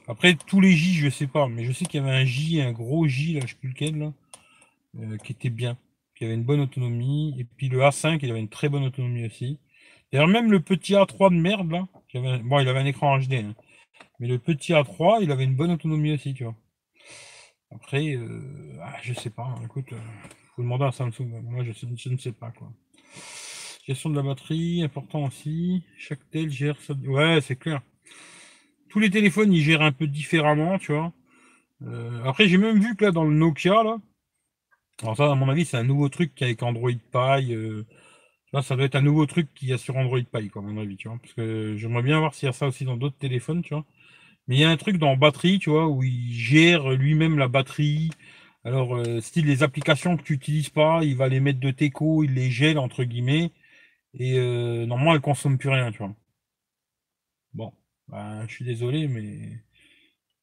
[0.08, 2.62] Après, tous les J, je sais pas, mais je sais qu'il y avait un J,
[2.62, 5.78] un gros J, là, je sais plus lequel, là, qui était bien,
[6.16, 7.36] qui avait une bonne autonomie.
[7.40, 9.60] Et puis le A5, il avait une très bonne autonomie aussi.
[10.12, 11.88] D'ailleurs, même le petit A3 de merde, là,
[12.44, 13.56] bon, il avait un écran HD, hein,
[14.20, 16.56] mais le petit A3, il avait une bonne autonomie aussi, tu vois.
[17.72, 20.00] Après, euh, ah, je sais pas, hein, écoute, euh,
[20.56, 21.42] faut demander à Samsung.
[21.44, 22.72] Moi, je, ne sais pas, quoi.
[23.86, 25.84] Gestion de la batterie, important aussi.
[25.98, 26.94] Chaque tel gère ça.
[26.94, 27.82] Ouais, c'est clair
[28.96, 31.12] tous les téléphones, ils gèrent un peu différemment, tu vois.
[31.82, 33.98] Euh, après, j'ai même vu que là, dans le Nokia, là,
[35.02, 37.54] alors ça, à mon avis, c'est un nouveau truc avec Android Pie.
[37.54, 37.86] Euh,
[38.54, 40.66] là, ça doit être un nouveau truc qu'il y a sur Android Pie, quoi, à
[40.66, 41.18] mon avis, tu vois.
[41.22, 43.86] Parce que j'aimerais bien voir s'il y a ça aussi dans d'autres téléphones, tu vois.
[44.48, 47.48] Mais il y a un truc dans batterie, tu vois, où il gère lui-même la
[47.50, 48.12] batterie.
[48.66, 52.24] Alors, euh, style les applications que tu n'utilises pas, il va les mettre de teco,
[52.24, 53.52] il les gèle, entre guillemets.
[54.20, 54.40] Et
[54.88, 56.16] normalement, elles ne consomment plus rien, tu vois.
[57.54, 57.74] Bon.
[58.08, 59.64] Bah, je suis désolé, mais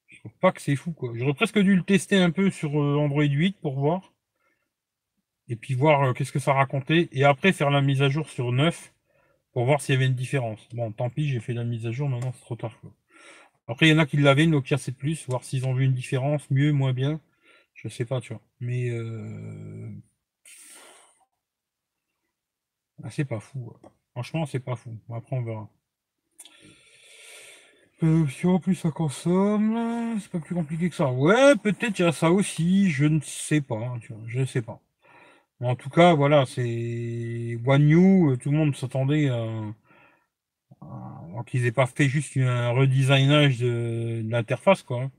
[0.09, 1.13] je trouve pas que c'est fou, quoi.
[1.17, 4.12] J'aurais presque dû le tester un peu sur euh, Android 8 pour voir.
[5.53, 7.11] Et puis voir euh, qu'est-ce que ça racontait.
[7.13, 8.95] Et après faire la mise à jour sur 9
[9.53, 10.67] pour voir s'il y avait une différence.
[10.73, 12.75] Bon, tant pis, j'ai fait la mise à jour, maintenant c'est trop tard.
[13.69, 15.93] Après, il y en a qui l'avaient, Nokia 7 Plus, voir s'ils ont vu une
[15.93, 17.21] différence, mieux, moins bien.
[17.75, 18.43] Je sais pas, tu vois.
[18.61, 19.91] Mais euh...
[23.05, 23.75] Ah, c'est pas fou.
[24.13, 24.99] Franchement, c'est pas fou.
[25.11, 25.69] Après, on verra.
[28.03, 31.13] Euh, si en plus ça consomme, c'est pas plus compliqué que ça.
[31.13, 34.41] Ouais, peut-être il y a ça aussi, je ne sais pas, hein, tu vois, je
[34.41, 34.81] ne sais pas.
[35.63, 39.47] En tout cas, voilà, c'est One New, euh, tout le monde s'attendait à,
[41.47, 45.11] qu'ils aient pas fait juste un redesignage de, l'interface, quoi.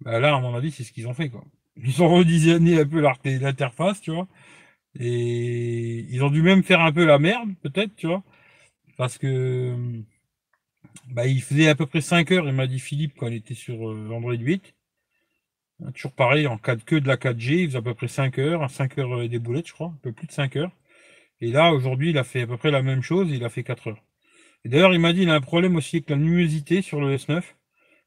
[0.00, 1.44] Bah là, à mon avis, c'est ce qu'ils ont fait, quoi.
[1.76, 4.28] Ils ont redesigné un peu l'interface, tu vois.
[5.00, 8.22] Et ils ont dû même faire un peu la merde, peut-être, tu vois.
[8.98, 9.74] Parce que
[11.08, 13.54] bah, il faisait à peu près 5 heures, il m'a dit Philippe, quand il était
[13.54, 14.74] sur euh, Android 8.
[15.82, 18.38] Hein, toujours pareil, en 4, que de la 4G, il faisait à peu près 5
[18.38, 20.72] heures, 5 heures et des boulettes, je crois, un peu plus de 5 heures.
[21.40, 23.64] Et là, aujourd'hui, il a fait à peu près la même chose, il a fait
[23.64, 24.02] 4 heures.
[24.64, 27.16] Et d'ailleurs, il m'a dit, il a un problème aussi avec la luminosité sur le
[27.16, 27.42] S9.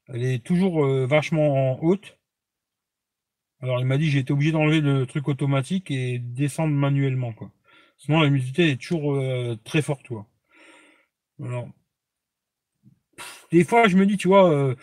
[0.08, 2.18] Elle est toujours euh, vachement en haute.
[3.62, 7.52] Alors, il m'a dit, j'ai été obligé d'enlever le truc automatique et descendre manuellement, quoi.
[7.98, 10.26] Sinon, la luminosité est toujours euh, très forte, quoi.
[11.42, 11.68] Alors,
[13.52, 14.74] des fois, je me dis, tu vois, euh,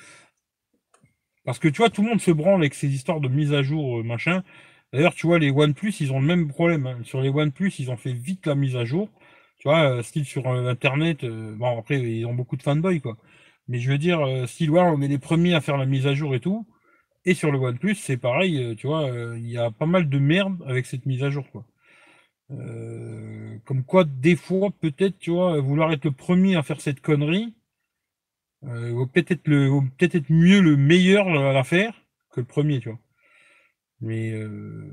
[1.48, 3.64] parce que tu vois, tout le monde se branle avec ces histoires de mise à
[3.64, 4.44] jour, euh, machin.
[4.92, 6.88] D'ailleurs, tu vois, les OnePlus, ils ont le même problème.
[6.88, 7.00] Hein.
[7.06, 9.10] Sur les OnePlus, ils ont fait vite la mise à jour.
[9.60, 13.18] Tu vois, euh, style sur Internet, bon, après, ils ont beaucoup de fanboys, quoi.
[13.70, 16.36] Mais je veux dire, style, on est les premiers à faire la mise à jour
[16.36, 16.68] et tout.
[17.26, 20.58] Et sur le OnePlus, c'est pareil, tu vois, il y a pas mal de merde
[20.68, 21.66] avec cette mise à jour, quoi.
[23.66, 27.54] comme quoi, des fois, peut-être, tu vois, vouloir être le premier à faire cette connerie,
[28.66, 31.94] euh, peut-être le peut-être être mieux le meilleur à la faire
[32.32, 33.00] que le premier, tu vois.
[34.02, 34.92] Mais euh,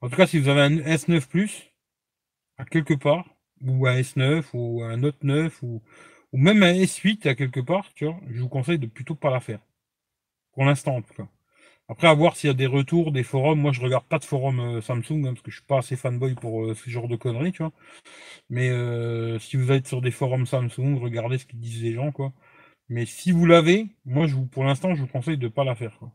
[0.00, 1.72] en tout cas, si vous avez un S9 Plus
[2.58, 5.82] à quelque part, ou un S9, ou un Note 9, ou,
[6.32, 9.30] ou même un S8 à quelque part, tu vois, je vous conseille de plutôt pas
[9.30, 9.60] la faire.
[10.52, 11.28] Pour l'instant, en tout cas.
[11.88, 13.60] Après, à voir s'il y a des retours, des forums.
[13.60, 15.96] Moi, je regarde pas de forums euh, Samsung, hein, parce que je suis pas assez
[15.96, 17.72] fanboy pour euh, ce genre de conneries, tu vois.
[18.50, 22.12] Mais euh, si vous êtes sur des forums Samsung, regardez ce qu'ils disent les gens,
[22.12, 22.32] quoi.
[22.88, 25.74] Mais si vous l'avez, moi, je vous, pour l'instant, je vous conseille de pas la
[25.76, 25.98] faire.
[25.98, 26.12] Quoi.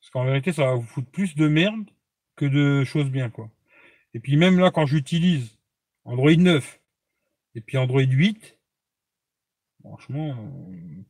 [0.00, 1.90] Parce qu'en vérité, ça va vous foutre plus de merde
[2.36, 3.30] que de choses bien.
[3.30, 3.50] quoi.
[4.14, 5.58] Et puis même là, quand j'utilise
[6.04, 6.80] Android 9
[7.54, 8.58] et puis Android 8,
[9.80, 11.02] franchement, euh,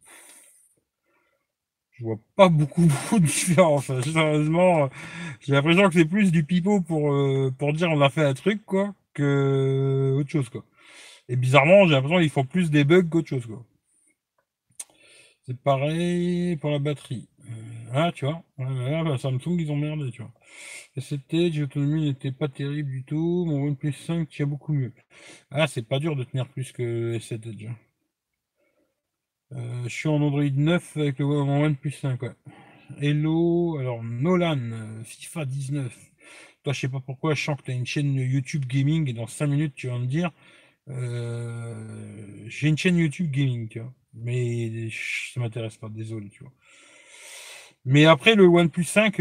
[2.01, 3.87] je vois pas beaucoup, de différence.
[4.03, 4.89] Sérieusement,
[5.41, 8.35] j'ai l'impression que c'est plus du pipeau pour, euh, pour dire on a fait un
[8.35, 10.65] truc, quoi, que autre chose, quoi.
[11.29, 13.65] Et bizarrement, j'ai l'impression qu'ils font plus des bugs qu'autre chose, quoi.
[15.47, 17.29] C'est pareil pour la batterie.
[17.47, 17.53] Euh,
[17.93, 20.33] ah, tu vois, bah, Samsung, ils ont merdé, tu vois.
[20.99, 23.45] C'était, l'autonomie n'était pas terrible du tout.
[23.47, 24.93] Mon OnePlus 5 tient beaucoup mieux.
[25.51, 27.67] Ah, c'est pas dur de tenir plus que S7 Edge.
[29.53, 32.21] Euh, je suis en Android 9 avec le OnePlus 5.
[33.01, 35.99] Hello, alors Nolan, euh, FIFA 19.
[36.63, 39.13] Toi, je sais pas pourquoi, je sens que tu as une chaîne YouTube gaming et
[39.13, 40.31] dans 5 minutes, tu vas me dire
[40.89, 43.93] euh, j'ai une chaîne YouTube gaming, tu vois.
[44.15, 46.53] Mais ça m'intéresse pas, désolé, tu vois.
[47.85, 49.17] Mais après, le OnePlus 5,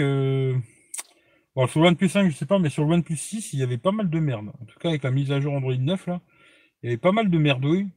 [1.56, 3.64] bon, sur le OnePlus 5, je sais pas, mais sur le OnePlus 6, il y
[3.64, 4.52] avait pas mal de merde.
[4.62, 6.22] En tout cas, avec la mise à jour Android 9, là,
[6.84, 7.90] il y avait pas mal de merdouilles.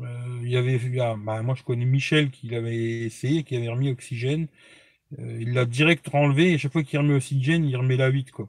[0.00, 3.90] Euh, il y avait, bah, moi je connais Michel qui l'avait essayé, qui avait remis
[3.90, 4.48] Oxygène.
[5.18, 8.30] Euh, il l'a direct enlevé et chaque fois qu'il remet Oxygène, il remet la 8
[8.30, 8.48] quoi.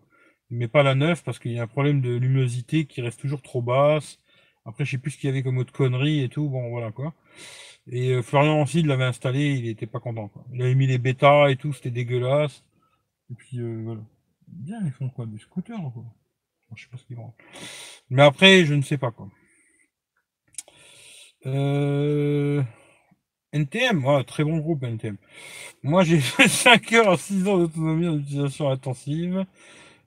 [0.52, 3.20] Il met pas la 9 parce qu'il y a un problème de luminosité qui reste
[3.20, 4.20] toujours trop basse.
[4.66, 6.50] Après, je sais plus ce qu'il y avait comme autre connerie et tout.
[6.50, 7.14] Bon, voilà quoi.
[7.88, 10.28] Et euh, Florian aussi, il l'avait installé, il était pas content.
[10.30, 10.46] Quoi.
[10.54, 12.64] Il avait mis les bêtas et tout, c'était dégueulasse.
[13.32, 14.02] Et puis voilà.
[14.48, 15.26] Bien, ils font quoi?
[15.26, 16.06] Du scooter quoi?
[16.76, 17.34] Je sais pas ce qu'ils vont.
[18.10, 19.30] Mais après, je ne sais pas quoi.
[21.46, 22.64] Euh...
[23.54, 25.18] NTM, très bon groupe NTM.
[25.84, 29.46] Moi j'ai fait 5 heures à 6 ans d'autonomie en utilisation intensive.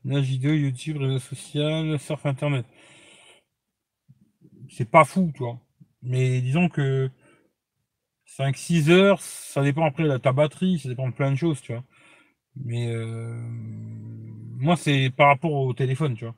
[0.04, 2.66] Nage vidéo, YouTube, réseau social, surf internet.
[4.70, 5.58] C'est pas fou, toi.
[6.02, 7.10] Mais disons que
[8.26, 11.72] 5-6 heures, ça dépend après de ta batterie, ça dépend de plein de choses, tu
[11.72, 11.84] vois.
[12.56, 13.38] Mais euh...
[14.58, 16.34] moi c'est par rapport au téléphone, tu vois.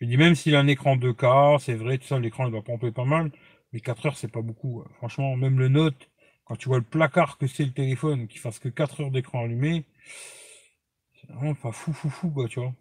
[0.00, 2.62] Je dis même s'il a un écran 2K, c'est vrai, tout ça, l'écran il va
[2.62, 3.30] pomper pas mal.
[3.72, 4.84] Mais 4 heures, c'est pas beaucoup.
[4.96, 6.10] Franchement, même le Note,
[6.44, 9.44] quand tu vois le placard que c'est le téléphone, qui fasse que 4 heures d'écran
[9.44, 9.84] allumé,
[11.14, 12.74] c'est vraiment pas fou, fou, fou, quoi, tu vois.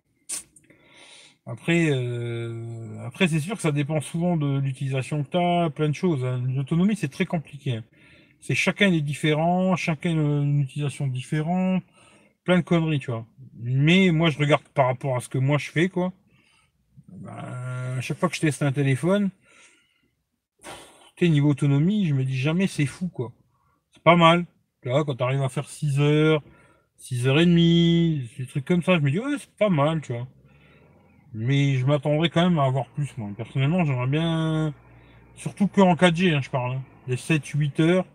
[1.46, 5.90] Après, euh, après c'est sûr que ça dépend souvent de l'utilisation que tu as, plein
[5.90, 6.24] de choses.
[6.24, 6.44] Hein.
[6.56, 7.78] L'autonomie, c'est très compliqué.
[7.78, 7.84] Hein.
[8.40, 11.84] C'est chacun est différent, chacun a une utilisation différente,
[12.44, 13.26] plein de conneries, tu vois.
[13.56, 16.14] Mais moi, je regarde par rapport à ce que moi je fais, quoi.
[17.10, 17.32] Ben,
[17.98, 19.30] à chaque fois que je teste un téléphone,
[21.30, 23.34] niveau autonomie, je me dis jamais c'est fou, quoi.
[23.92, 24.46] C'est pas mal.
[24.84, 26.42] Là, quand tu arrives à faire 6 heures,
[26.98, 30.02] 6 heures et demie, des trucs comme ça, je me dis, ouais, c'est pas mal,
[30.02, 30.28] tu vois.
[31.34, 33.30] Mais je m'attendrais quand même à avoir plus, moi.
[33.38, 34.74] Personnellement, j'aimerais bien.
[35.36, 36.76] Surtout que en 4G, hein, je parle.
[36.76, 36.82] Hein.
[37.08, 38.06] Les 7-8 heures,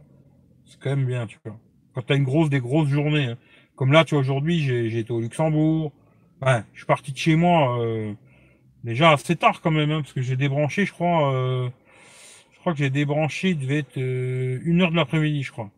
[0.64, 1.56] c'est quand même bien, tu vois.
[1.94, 3.26] Quand t'as une grosse, des grosses journées.
[3.26, 3.38] Hein.
[3.74, 5.92] Comme là, tu vois, aujourd'hui, j'ai été au Luxembourg.
[6.42, 8.12] Ouais, je suis parti de chez moi euh,
[8.84, 11.70] déjà assez tard quand même, parce que j'ai débranché, je crois, euh,
[12.66, 15.70] crois que j'ai débranché, il devait être euh, une heure de l'après-midi, je crois.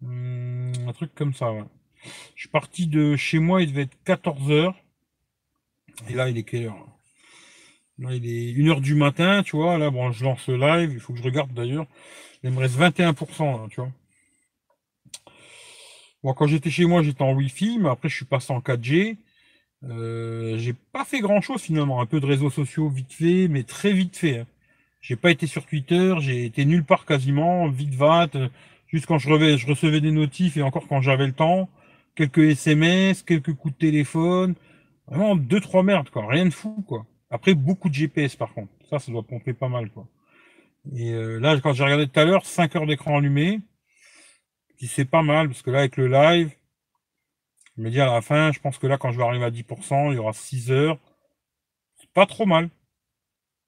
[0.00, 1.64] Hmm, un truc comme ça, ouais.
[2.36, 4.76] Je suis parti de chez moi, il devait être 14 heures.
[6.08, 6.86] Et là, il est quelle heure?
[7.98, 9.76] Là, il est 1 heure du matin, tu vois.
[9.76, 11.86] Là, bon, je lance le live, il faut que je regarde d'ailleurs.
[12.44, 13.90] Il me reste 21%, tu vois.
[16.22, 19.16] Bon, quand j'étais chez moi, j'étais en Wi-Fi, mais après, je suis passé en 4G.
[19.82, 22.00] Euh, j'ai pas fait grand chose finalement.
[22.00, 24.38] Un peu de réseaux sociaux vite fait, mais très vite fait.
[24.38, 24.46] Hein.
[25.00, 28.28] J'ai pas été sur Twitter, j'ai été nulle part quasiment, vite vat,
[28.86, 31.70] juste quand je, je recevais des notifs et encore quand j'avais le temps,
[32.14, 34.54] quelques SMS, quelques coups de téléphone,
[35.06, 37.06] vraiment deux trois merdes quoi, rien de fou quoi.
[37.30, 40.06] Après beaucoup de GPS par contre, ça ça doit pomper pas mal quoi.
[40.94, 43.60] Et euh, là quand j'ai regardé tout à l'heure, 5 heures d'écran allumé,
[44.86, 46.52] c'est pas mal parce que là avec le live,
[47.76, 49.50] je me dis à la fin, je pense que là quand je vais arriver à
[49.50, 50.98] 10%, il y aura 6 heures,
[51.96, 52.70] c'est pas trop mal,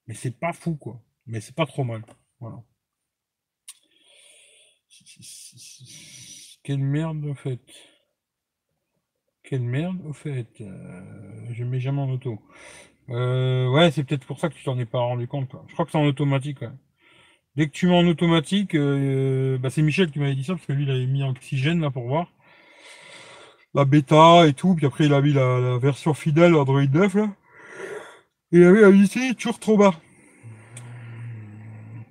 [0.06, 1.00] mais c'est pas fou quoi.
[1.26, 2.04] Mais c'est pas trop mal.
[2.40, 2.62] Voilà.
[6.62, 7.60] Quelle merde au fait.
[9.42, 10.48] Quelle merde au fait.
[10.60, 11.02] Euh,
[11.52, 12.40] je mets jamais en auto.
[13.10, 15.50] Euh, ouais, c'est peut-être pour ça que tu t'en es pas rendu compte.
[15.68, 16.64] Je crois que c'est en automatique.
[17.56, 20.66] Dès que tu mets en automatique, euh, bah, c'est Michel qui m'avait dit ça parce
[20.66, 22.28] que lui il avait mis en oxygène là pour voir
[23.74, 24.74] la bêta et tout.
[24.74, 27.28] Puis après il a mis la, version fidèle Android 9 là.
[28.52, 29.94] Et il avait ici toujours trop bas.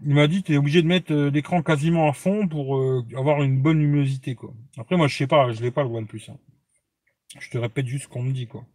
[0.04, 3.06] Il m'a dit tu es obligé de mettre euh, l'écran quasiment à fond pour euh,
[3.16, 4.54] avoir une bonne luminosité quoi.
[4.78, 6.24] Après moi je sais pas, je l'ai pas le OnePlus.
[6.30, 6.38] Hein.
[7.40, 8.66] Je te répète juste ce qu'on me dit quoi.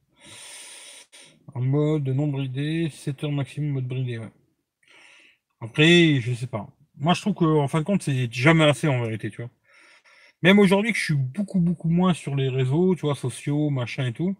[1.54, 4.30] En mode non bridé, 7 heures maximum mode bridé, ouais.
[5.60, 6.68] Après, je sais pas.
[6.98, 9.50] Moi, je trouve qu'en fin de compte, c'est jamais assez en vérité, tu vois.
[10.42, 14.06] Même aujourd'hui que je suis beaucoup, beaucoup moins sur les réseaux, tu vois, sociaux, machin
[14.06, 14.36] et tout.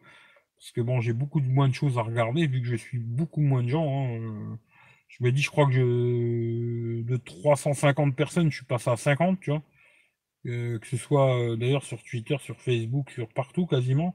[0.57, 3.40] Parce que bon, j'ai beaucoup moins de choses à regarder, vu que je suis beaucoup
[3.40, 3.87] moins de gens.
[3.88, 4.57] Hein, euh,
[5.09, 9.40] je me dis, je crois que je, de 350 personnes, je suis passé à 50,
[9.40, 9.62] tu vois.
[10.47, 14.14] Euh, que ce soit euh, d'ailleurs sur Twitter, sur Facebook, sur partout quasiment.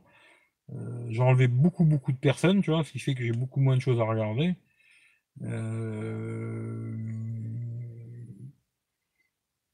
[1.10, 3.76] j'ai enlevé beaucoup, beaucoup de personnes, tu vois, ce qui fait que j'ai beaucoup moins
[3.78, 4.56] de choses à regarder.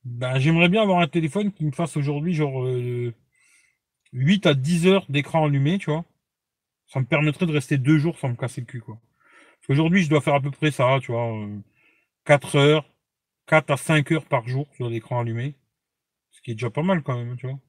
[0.06, 2.66] Ben, j'aimerais bien avoir un téléphone qui me fasse aujourd'hui genre
[4.14, 6.06] 8 à 10 heures d'écran allumé, tu vois.
[6.88, 9.00] Ça me permettrait de rester deux jours sans me casser le cul, quoi.
[9.70, 11.48] Aujourd'hui, je dois faire à peu près ça, tu vois.
[12.26, 12.94] 4 euh, heures,
[13.48, 15.56] 4 à 5 heures par jour sur l'écran allumé.
[16.32, 17.60] Ce qui est déjà pas mal quand même, tu vois.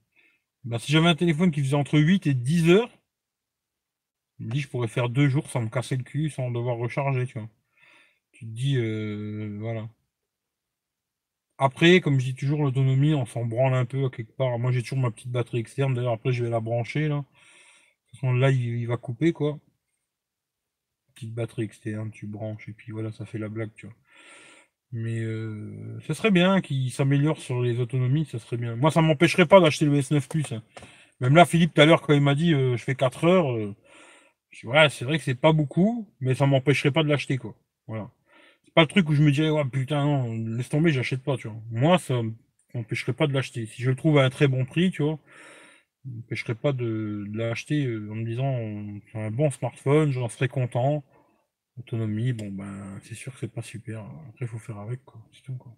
[0.64, 2.90] Bah, si j'avais un téléphone qui faisait entre 8 et 10 heures,
[4.38, 6.76] je me dis je pourrais faire deux jours sans me casser le cul, sans devoir
[6.78, 7.48] recharger, tu vois.
[8.32, 9.88] Tu te dis, euh, voilà.
[11.58, 14.58] Après, comme je dis toujours, l'autonomie, on s'en branle un peu quelque part.
[14.58, 15.94] Moi, j'ai toujours ma petite batterie externe.
[15.94, 17.24] D'ailleurs, après, je vais la brancher, là.
[18.22, 19.58] là, il va couper, quoi
[21.18, 23.96] petite batterie externe, tu branches, et puis voilà, ça fait la blague, tu vois.
[24.92, 28.76] Mais euh, ce serait bien qu'il s'améliore sur les autonomies, ça serait bien.
[28.76, 30.52] Moi, ça m'empêcherait pas d'acheter le S9 Plus.
[30.52, 30.62] Hein.
[31.20, 33.52] Même là, Philippe, tout à l'heure, quand il m'a dit euh, je fais 4 heures,
[33.52, 33.74] euh,
[34.64, 37.54] ouais, c'est vrai que c'est pas beaucoup, mais ça m'empêcherait pas de l'acheter, quoi.
[37.88, 38.10] Voilà.
[38.64, 41.36] C'est pas le truc où je me dirais, ouais, putain, non, laisse tomber, j'achète pas,
[41.36, 41.58] tu vois.
[41.70, 42.22] Moi, ça
[42.74, 43.66] m'empêcherait pas de l'acheter.
[43.66, 45.18] Si je le trouve à un très bon prix, tu vois,
[46.16, 51.04] m'empêcherait pas de, l'acheter euh, en me disant c'est un bon smartphone, j'en serais content.
[51.78, 54.00] Autonomie, bon ben c'est sûr que c'est pas super.
[54.30, 55.76] Après il faut faire avec quoi, c'est tout quoi.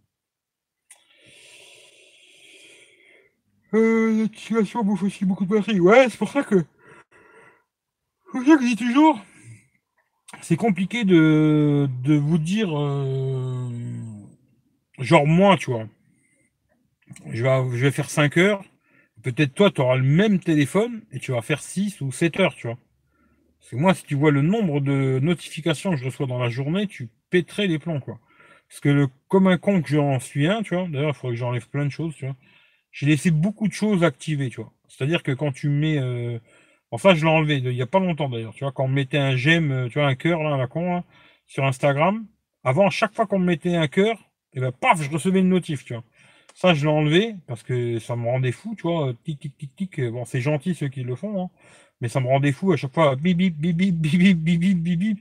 [3.74, 5.80] Euh, situation bouffe aussi beaucoup de batterie.
[5.80, 6.56] Ouais, c'est pour ça que.
[6.56, 9.20] C'est pour que je dis toujours.
[10.42, 12.76] C'est compliqué de, de vous dire.
[12.76, 13.68] Euh,
[14.98, 15.86] genre moi, tu vois.
[17.32, 18.64] Je vais, je vais faire 5 heures.
[19.22, 22.54] Peut-être toi, tu auras le même téléphone et tu vas faire 6 ou 7 heures,
[22.54, 22.78] tu vois.
[23.59, 26.48] Parce que moi, si tu vois le nombre de notifications que je reçois dans la
[26.48, 28.18] journée, tu pèterais les plombs, quoi.
[28.68, 31.35] Parce que le, comme un con que j'en suis un, tu vois, d'ailleurs, il faudrait
[31.35, 32.37] que j'enlève plein de choses, tu vois.
[32.92, 34.72] J'ai laissé beaucoup de choses activées, tu vois.
[34.88, 35.98] C'est-à-dire que quand tu mets.
[35.98, 36.38] Euh...
[36.92, 39.18] Enfin, je l'ai enlevé il n'y a pas longtemps d'ailleurs, tu vois, quand on mettait
[39.18, 41.04] un j'aime, euh, tu vois, un cœur, là, la con,
[41.46, 42.26] sur Instagram,
[42.64, 44.16] avant, chaque fois qu'on me mettait un cœur,
[44.52, 46.02] et eh ben, paf, je recevais une notif, tu vois.
[46.60, 49.14] Ça, je l'ai enlevé parce que ça me rendait fou, tu vois.
[49.24, 50.00] Tic, tic, tic, tic.
[50.10, 51.50] Bon, c'est gentil ceux qui le font, hein,
[52.02, 53.16] mais ça me rendait fou à chaque fois.
[53.16, 55.18] Bip, bip, bip, bip, bip, bip, bip, bip, bip.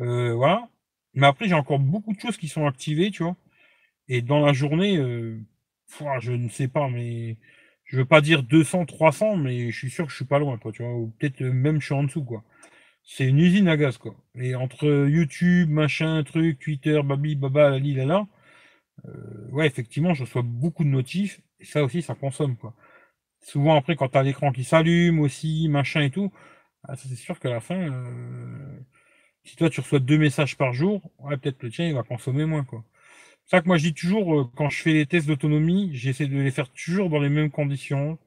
[0.00, 0.68] Euh, voilà.
[1.14, 3.36] Mais après, j'ai encore beaucoup de choses qui sont activées, tu vois.
[4.08, 5.38] Et dans la journée, euh,
[6.20, 7.38] je ne sais pas, mais
[7.84, 10.58] je veux pas dire 200, 300, mais je suis sûr que je suis pas loin,
[10.58, 10.94] quoi, tu vois.
[10.94, 12.44] Ou peut-être même je suis en dessous, quoi.
[13.04, 14.16] C'est une usine à gaz, quoi.
[14.36, 18.26] Et entre YouTube, machin, truc, Twitter, babi, baba, lali, là,
[19.06, 22.74] euh, ouais, effectivement, je reçois beaucoup de notifs, et ça aussi, ça consomme, quoi.
[23.40, 26.32] Souvent, après, quand tu as l'écran qui s'allume aussi, machin et tout,
[26.84, 28.78] ah, c'est sûr qu'à la fin, euh,
[29.44, 32.46] si toi, tu reçois deux messages par jour, ouais, peut-être le tien, il va consommer
[32.46, 32.84] moins, quoi.
[33.46, 36.26] C'est ça que moi, je dis toujours, euh, quand je fais les tests d'autonomie, j'essaie
[36.26, 38.18] de les faire toujours dans les mêmes conditions,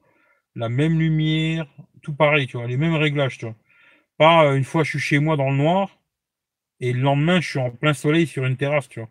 [0.56, 1.66] la même lumière,
[2.02, 3.56] tout pareil, tu vois, les mêmes réglages, tu vois.
[4.18, 5.98] Pas une fois, je suis chez moi dans le noir,
[6.80, 9.10] et le lendemain, je suis en plein soleil sur une terrasse, tu vois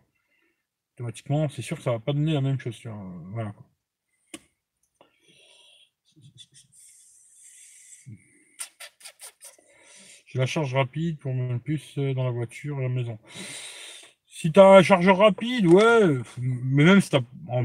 [0.97, 2.81] automatiquement, c'est sûr que ça va pas donner la même chose.
[3.31, 3.53] Voilà.
[10.25, 13.19] J'ai la charge rapide pour mon plus euh, dans la voiture et la maison.
[14.25, 17.21] Si tu as un chargeur rapide, ouais, mais même si tu as.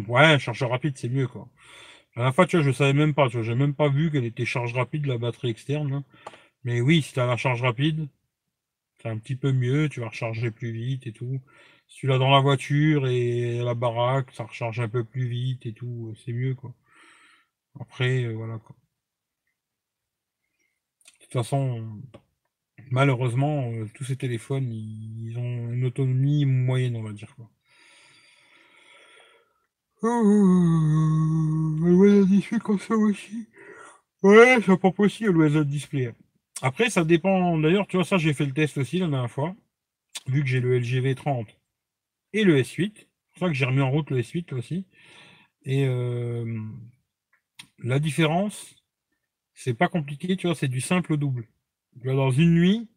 [0.08, 1.48] Ouais, un chargeur rapide, c'est mieux, quoi.
[2.16, 4.10] La dernière fois, tu vois, je savais même pas, tu vois, j'ai même pas vu
[4.10, 6.04] qu'elle était charge rapide, la batterie externe.
[6.64, 8.08] Mais oui, si tu as la charge rapide,
[9.02, 11.40] c'est un petit peu mieux, tu vas recharger plus vite et tout.
[12.02, 16.08] L'as dans la voiture et la baraque, ça recharge un peu plus vite et tout,
[16.10, 16.74] euh, c'est mieux quoi.
[17.80, 18.76] Après, euh, voilà quoi.
[21.20, 22.02] De toute façon,
[22.90, 27.48] malheureusement, euh, tous ces téléphones, ils ont une autonomie moyenne, on va dire quoi.
[30.02, 33.48] Oh, display consomme aussi.
[34.22, 36.12] Ouais, c'est pas possible le display.
[36.62, 37.58] Après, ça dépend.
[37.58, 39.54] D'ailleurs, tu vois, ça, j'ai fait le test aussi la dernière fois.
[40.26, 41.46] Vu que j'ai le LG V30
[42.32, 42.92] et le S8.
[42.94, 44.86] C'est pour ça que j'ai remis en route le S8 aussi.
[45.64, 46.60] Et euh,
[47.78, 48.76] la différence,
[49.54, 51.48] c'est pas compliqué, tu vois, c'est du simple au double.
[52.04, 52.88] dans une nuit,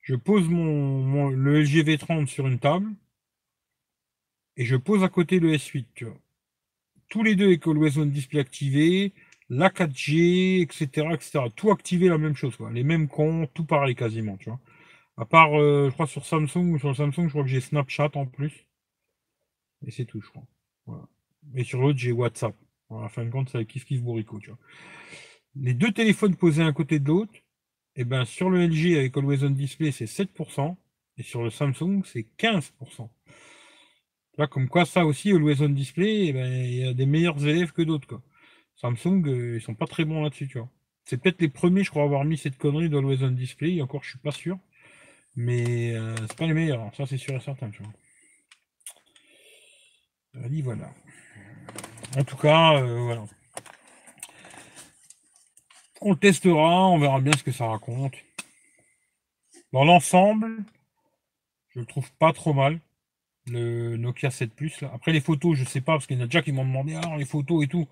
[0.00, 2.90] je pose mon, le LG V30 sur une table
[4.56, 6.18] et je pose à côté le S8, tu vois.
[7.08, 9.12] Tous les deux avec Always On Display activé,
[9.48, 11.40] la 4G, etc., etc.
[11.54, 12.72] Tout activé la même chose, quoi.
[12.72, 14.60] Les mêmes comptes, tout pareil quasiment, tu vois.
[15.16, 18.26] À part, euh, je crois, sur Samsung, sur Samsung, je crois que j'ai Snapchat en
[18.26, 18.66] plus.
[19.86, 21.08] Et c'est tout, je crois.
[21.54, 22.56] Et sur l'autre, j'ai WhatsApp.
[22.88, 24.58] En fin de compte, c'est kiff kiff bourrico, tu vois.
[25.54, 27.34] Les deux téléphones posés un côté de l'autre,
[27.94, 30.76] et eh ben, sur le LG avec Always On Display, c'est 7%,
[31.18, 33.10] et sur le Samsung, c'est 15%.
[34.38, 37.46] Là, comme quoi, ça aussi, Always On Display, eh ben, il y a des meilleurs
[37.46, 38.20] élèves que d'autres.
[38.76, 40.70] Samsung, euh, ils sont pas très bons là-dessus, tu vois.
[41.04, 44.02] C'est peut-être les premiers, je crois, avoir mis cette connerie d'Always On Display, et encore,
[44.04, 44.58] je suis pas sûr.
[45.34, 47.70] Mais euh, c'est pas les meilleurs, ça c'est sûr et certain.
[50.34, 50.90] Allez, voilà.
[52.16, 53.24] En tout cas, euh, voilà.
[56.00, 58.14] On le testera, on verra bien ce que ça raconte.
[59.72, 60.64] Dans l'ensemble,
[61.70, 62.80] je le trouve pas trop mal.
[63.46, 64.82] Le Nokia 7 Plus.
[64.92, 66.94] Après les photos, je sais pas, parce qu'il y en a déjà qui m'ont demandé
[67.02, 67.88] ah, les photos et tout.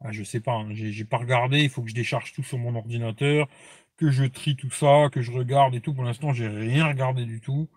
[0.00, 0.68] Ah, je sais pas, hein.
[0.72, 3.48] j'ai pas regardé, il faut que je décharge tout sur mon ordinateur,
[3.98, 5.94] que je trie tout ça, que je regarde et tout.
[5.94, 7.68] Pour l'instant, j'ai rien regardé du tout.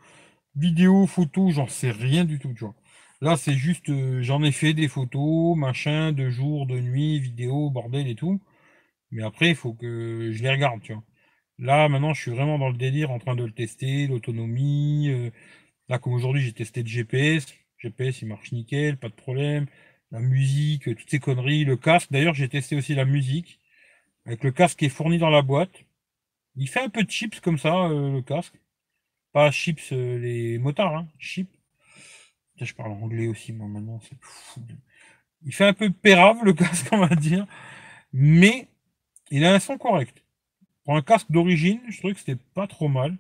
[0.55, 2.75] Vidéo, photo, j'en sais rien du tout, tu vois.
[3.21, 7.69] Là, c'est juste, euh, j'en ai fait des photos, machin, de jour, de nuit, vidéo,
[7.69, 8.41] bordel et tout.
[9.11, 11.03] Mais après, il faut que je les regarde, tu vois.
[11.59, 15.09] Là, maintenant, je suis vraiment dans le délire en train de le tester, l'autonomie.
[15.09, 15.31] Euh,
[15.89, 17.47] là, comme aujourd'hui, j'ai testé le GPS.
[17.79, 19.67] GPS, il marche nickel, pas de problème.
[20.11, 22.11] La musique, toutes ces conneries, le casque.
[22.11, 23.59] D'ailleurs, j'ai testé aussi la musique.
[24.25, 25.85] Avec le casque qui est fourni dans la boîte.
[26.55, 28.55] Il fait un peu de chips comme ça, euh, le casque.
[29.33, 31.61] Pas chips, les motards, hein, chips
[32.65, 34.61] je parle anglais aussi, moi, maintenant, c'est fou.
[35.43, 37.45] Il fait un peu pérave, le casque, on va dire,
[38.13, 38.67] mais
[39.29, 40.23] il a un son correct.
[40.83, 43.17] Pour un casque d'origine, je trouvais que c'était pas trop mal.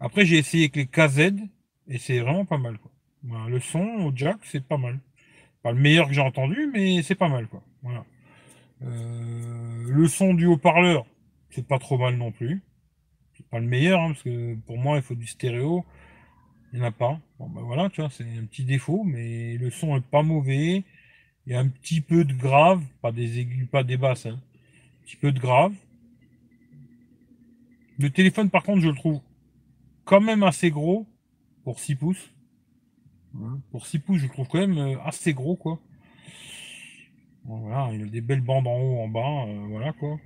[0.00, 1.36] Après, j'ai essayé avec les KZ,
[1.88, 2.78] et c'est vraiment pas mal,
[3.22, 4.98] le son au jack, c'est pas mal.
[5.62, 7.62] Pas le meilleur que j'ai entendu, mais c'est pas mal, quoi.
[7.82, 8.04] Voilà.
[8.82, 11.04] Euh, le son du haut-parleur,
[11.50, 12.62] c'est pas trop mal non plus.
[13.36, 15.84] C'est pas le meilleur, hein, parce que pour moi, il faut du stéréo.
[16.72, 17.20] Il n'y en a pas.
[17.38, 20.84] Bon, ben voilà, tu vois, c'est un petit défaut, mais le son est pas mauvais.
[21.46, 24.38] Il y a un petit peu de grave, pas des aigus, pas des basses, hein.
[24.38, 25.74] un petit peu de grave.
[27.98, 29.20] Le téléphone, par contre, je le trouve
[30.04, 31.06] quand même assez gros
[31.64, 32.32] pour 6 pouces.
[33.70, 35.80] Pour 6 pouces, je le trouve quand même euh, assez gros, quoi.
[37.44, 40.18] voilà, il a des belles bandes en haut, en bas, euh, voilà, quoi.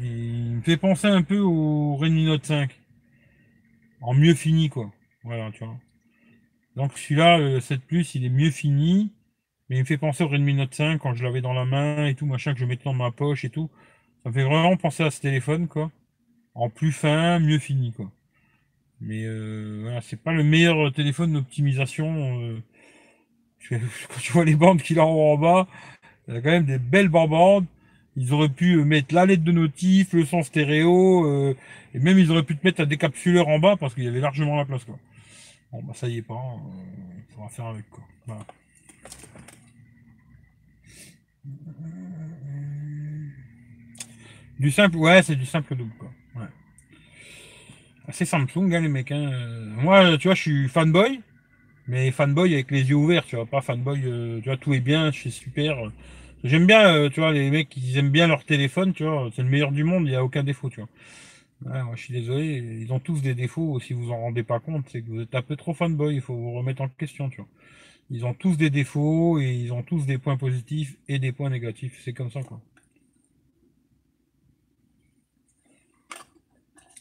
[0.00, 2.70] Il me fait penser un peu au Redmi Note 5.
[4.00, 4.92] En mieux fini, quoi.
[5.24, 5.76] Voilà, tu vois.
[6.76, 9.12] Donc celui-là, le 7 Plus, il est mieux fini,
[9.68, 12.06] mais il me fait penser au Redmi Note 5 quand je l'avais dans la main
[12.06, 13.70] et tout, machin, que je mettais dans ma poche et tout.
[14.22, 15.90] Ça me fait vraiment penser à ce téléphone, quoi.
[16.54, 18.10] En plus fin, mieux fini, quoi.
[19.00, 22.40] Mais euh, voilà, c'est pas le meilleur téléphone d'optimisation.
[22.40, 22.58] Euh,
[23.70, 25.66] quand tu vois les bandes qu'il a en bas,
[26.26, 27.66] il y a quand même des belles bandes.
[28.18, 31.56] Ils auraient pu mettre la lettre de notif, le son stéréo, euh,
[31.94, 34.20] et même ils auraient pu te mettre un décapsuleur en bas parce qu'il y avait
[34.20, 34.98] largement la place, quoi.
[35.70, 38.02] Bon, bah ça y est pas, on euh, faudra faire avec quoi.
[44.58, 46.10] Du simple, ouais, c'est du simple double quoi.
[48.10, 49.12] C'est Samsung, hein, les mecs.
[49.12, 49.30] Hein.
[49.76, 51.20] Moi, tu vois, je suis fanboy,
[51.86, 54.80] mais fanboy avec les yeux ouverts, tu vois, pas fanboy, euh, tu vois, tout est
[54.80, 55.76] bien, je suis super.
[56.44, 59.42] J'aime bien, euh, tu vois, les mecs qui aiment bien leur téléphone, tu vois, c'est
[59.42, 60.88] le meilleur du monde, il n'y a aucun défaut, tu vois.
[61.82, 64.88] Moi, je suis désolé, ils ont tous des défauts, si vous en rendez pas compte,
[64.88, 67.38] c'est que vous êtes un peu trop fanboy, il faut vous remettre en question, tu
[67.38, 67.48] vois.
[68.10, 71.50] Ils ont tous des défauts et ils ont tous des points positifs et des points
[71.50, 72.60] négatifs, c'est comme ça, quoi.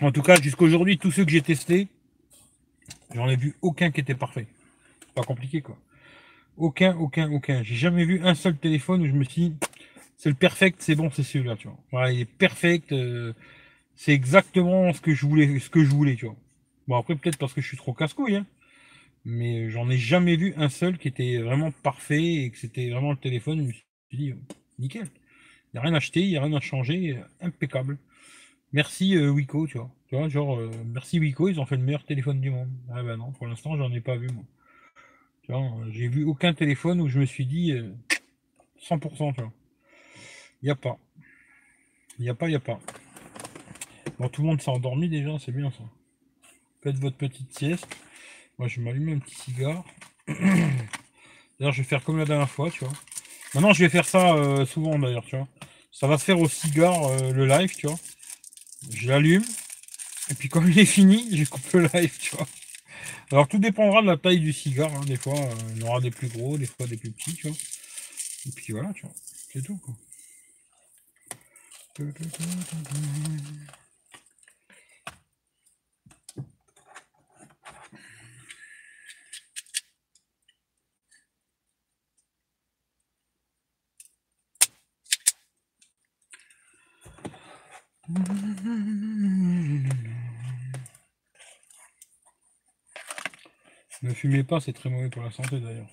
[0.01, 1.87] En tout cas, jusqu'aujourd'hui, tous ceux que j'ai testés,
[3.13, 4.47] j'en ai vu aucun qui était parfait.
[5.13, 5.77] Pas compliqué, quoi.
[6.57, 7.61] Aucun, aucun, aucun.
[7.63, 9.55] J'ai jamais vu un seul téléphone où je me suis dit,
[10.17, 12.11] c'est le perfect, c'est bon, c'est celui-là, tu vois.
[12.11, 12.91] Il est perfect.
[12.91, 13.33] Euh,
[13.95, 16.35] c'est exactement ce que je voulais, ce que je voulais, tu vois.
[16.87, 18.45] Bon, après, peut-être parce que je suis trop casse-couille, hein.
[19.25, 23.11] Mais j'en ai jamais vu un seul qui était vraiment parfait et que c'était vraiment
[23.11, 23.59] le téléphone.
[23.59, 24.33] Je me suis dit,
[24.79, 25.07] nickel.
[25.73, 27.97] Il n'y a rien à acheter, il n'y a rien à changer, impeccable.
[28.73, 29.91] Merci euh, Wiko, tu vois.
[30.09, 32.69] Tu vois, genre, euh, merci Wiko, ils ont fait le meilleur téléphone du monde.
[32.93, 34.43] Ah ben non, pour l'instant, j'en ai pas vu, moi.
[35.49, 37.73] Vois, j'ai vu aucun téléphone où je me suis dit
[38.81, 39.53] 100%, euh, tu vois.
[40.61, 40.97] Il n'y a pas.
[42.19, 42.79] Il n'y a pas, il n'y a pas.
[44.19, 45.83] Bon, tout le monde s'est endormi déjà, c'est bien ça.
[46.81, 47.87] Faites votre petite sieste.
[48.57, 49.85] Moi, je vais m'allumer un petit cigare.
[50.27, 52.93] D'ailleurs, je vais faire comme la dernière fois, tu vois.
[53.53, 55.47] Maintenant, je vais faire ça euh, souvent, d'ailleurs, tu vois.
[55.91, 57.97] Ça va se faire au cigare, euh, le live, tu vois.
[58.91, 59.43] Je l'allume.
[60.29, 62.47] Et puis, quand il est fini, je coupe le live, tu vois.
[63.29, 65.03] Alors tout dépendra de la taille du cigare, hein.
[65.05, 67.37] des fois euh, il y aura des plus gros, des fois des plus petits.
[67.45, 69.13] Et puis voilà, tu vois,
[69.51, 69.93] c'est tout quoi.
[94.03, 95.89] Ne fumez pas, c'est très mauvais pour la santé d'ailleurs.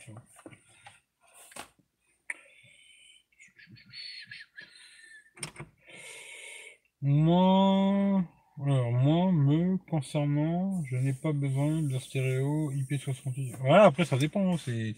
[7.00, 8.24] Moi,
[8.64, 13.57] alors moi, me concernant, je n'ai pas besoin de la stéréo IP68.
[13.61, 14.55] Voilà, après ça dépend.
[14.55, 14.96] Hein, c'est,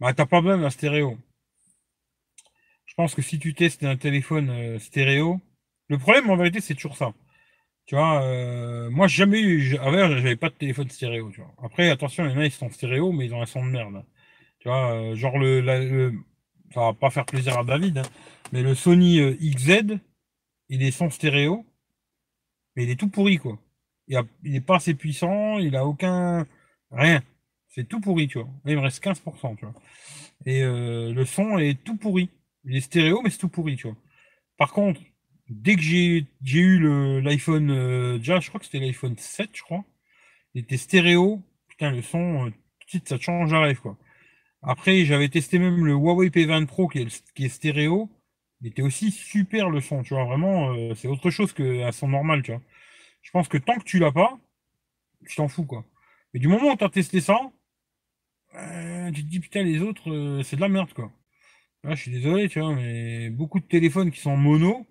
[0.00, 1.18] bah t'as pas besoin la stéréo.
[2.86, 5.40] Je pense que si tu testes un téléphone euh, stéréo,
[5.88, 7.12] le problème en vérité c'est toujours ça.
[7.88, 11.30] Tu vois, euh, moi jamais eu, avant j'avais pas de téléphone stéréo.
[11.32, 11.54] Tu vois.
[11.62, 14.04] Après attention, il y ils sont stéréo mais ils ont un son de merde.
[14.60, 16.12] Tu vois, euh, genre le,
[16.74, 18.02] ça va pas faire plaisir à David, hein,
[18.52, 19.98] mais le Sony XZ,
[20.68, 21.64] il est son stéréo,
[22.76, 23.58] mais il est tout pourri quoi.
[24.06, 26.46] Il, a, il est pas assez puissant, il a aucun
[26.90, 27.22] rien.
[27.68, 28.48] C'est tout pourri, tu vois.
[28.66, 29.74] il me reste 15%, tu vois.
[30.46, 32.30] Et euh, le son est tout pourri.
[32.64, 33.96] Il est stéréo, mais c'est tout pourri, tu vois.
[34.58, 35.00] Par contre,
[35.48, 39.84] dès que j'ai eu l'iPhone, euh, déjà, je crois que c'était l'iPhone 7, je crois.
[40.54, 41.42] Il était stéréo.
[41.68, 42.50] Putain, le son, euh,
[43.04, 43.98] ça change à rêve, quoi.
[44.62, 48.10] Après, j'avais testé même le Huawei P20 Pro qui est, stéréo.
[48.60, 50.24] Il était aussi super le son, tu vois.
[50.24, 52.62] Vraiment, c'est autre chose qu'un son normal, tu vois.
[53.22, 54.38] Je pense que tant que tu l'as pas,
[55.28, 55.84] tu t'en fous, quoi.
[56.34, 57.38] Mais du moment où tu as testé ça,
[58.54, 61.12] euh, tu te dis putain les autres euh, c'est de la merde quoi.
[61.84, 64.86] je suis désolé tu vois mais beaucoup de téléphones qui sont mono,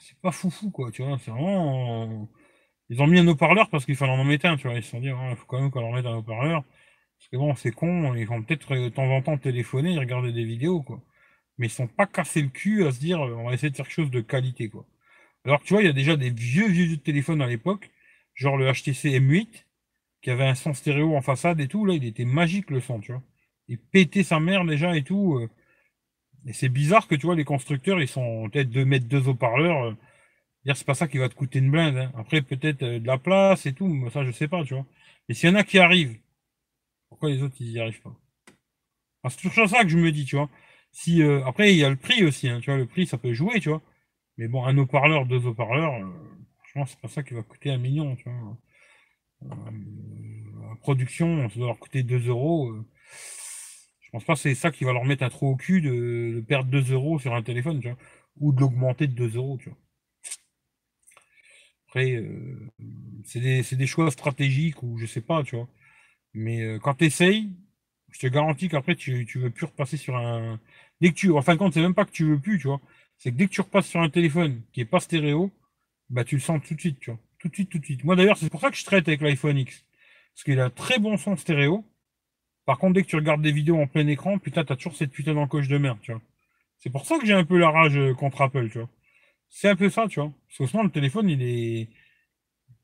[0.00, 2.28] c'est pas foufou quoi tu vois c'est vraiment
[2.90, 4.90] ils ont mis un haut-parleur parce qu'il fallait en mettre un tu vois ils se
[4.90, 6.64] sont dit il faut quand même qu'on leur mette un haut-parleur
[7.18, 10.32] parce que bon c'est con ils vont peut-être de temps en temps téléphoner et regarder
[10.32, 11.00] des vidéos quoi
[11.58, 13.86] mais ils sont pas cassés le cul à se dire on va essayer de faire
[13.86, 14.86] quelque chose de qualité quoi
[15.44, 17.90] alors tu vois il y a déjà des vieux vieux téléphones à l'époque
[18.34, 19.64] genre le HTC M8
[20.22, 23.00] qui avait un son stéréo en façade et tout, là, il était magique le son,
[23.00, 23.22] tu vois.
[23.68, 25.48] Il pétait sa mère déjà et tout.
[26.46, 26.50] Euh.
[26.50, 29.84] Et c'est bizarre que, tu vois, les constructeurs, ils sont peut-être de mettre deux haut-parleurs.
[29.84, 29.94] Euh.
[30.74, 31.96] C'est pas ça qui va te coûter une blinde.
[31.96, 32.12] Hein.
[32.16, 34.86] Après, peut-être euh, de la place et tout, ça, je sais pas, tu vois.
[35.28, 36.18] Mais s'il y en a qui arrivent,
[37.08, 38.14] pourquoi les autres, ils y arrivent pas?
[39.30, 40.48] C'est toujours ça que je me dis, tu vois.
[40.92, 42.78] Si, après, il y a le prix aussi, hein, tu vois.
[42.78, 43.82] Le prix, ça peut jouer, tu vois.
[44.38, 45.92] Mais bon, un haut-parleur, deux haut-parleurs,
[46.58, 48.56] franchement, c'est pas ça qui va coûter un million, tu vois.
[49.44, 52.74] Euh, production, ça doit leur coûter 2 euros.
[54.14, 54.18] Euh.
[54.18, 56.42] Je pense pas que c'est ça qui va leur mettre un trou au cul de,
[56.46, 57.98] perdre 2 euros sur un téléphone, tu vois,
[58.40, 59.78] ou de l'augmenter de 2 euros, tu vois.
[61.88, 62.70] Après, euh,
[63.24, 65.68] c'est des, choix stratégiques ou je sais pas, tu vois.
[66.34, 67.50] Mais quand tu essayes,
[68.10, 70.60] je te garantis qu'après, tu, tu veux plus repasser sur un.
[71.00, 71.30] Dès que tu.
[71.32, 72.80] En fin de compte, c'est même pas que tu veux plus, tu vois.
[73.18, 75.50] C'est que dès que tu repasses sur un téléphone qui est pas stéréo,
[76.10, 77.20] bah tu le sens tout de suite, tu vois.
[77.38, 78.04] Tout de suite, tout de suite.
[78.04, 79.84] Moi d'ailleurs, c'est pour ça que je traite avec l'iPhone X.
[80.34, 81.84] Parce qu'il a très bon son stéréo.
[82.68, 85.10] Par contre, dès que tu regardes des vidéos en plein écran, putain, t'as toujours cette
[85.10, 86.20] putain d'encoche de merde, tu vois.
[86.76, 88.90] C'est pour ça que j'ai un peu la rage euh, contre Apple, tu vois.
[89.48, 90.30] C'est un peu ça, tu vois.
[90.58, 91.88] Parce que le téléphone, il est.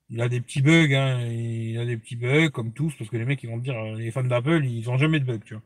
[0.09, 1.27] Il a des petits bugs, hein.
[1.29, 3.77] Il a des petits bugs, comme tous, parce que les mecs, ils vont te dire,
[3.79, 5.63] euh, les fans d'Apple, ils ont jamais de bugs, tu vois.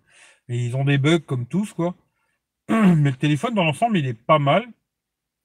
[0.48, 1.94] Mais ils ont des bugs comme tous, quoi.
[2.68, 4.66] Mais le téléphone, dans l'ensemble, il est pas mal.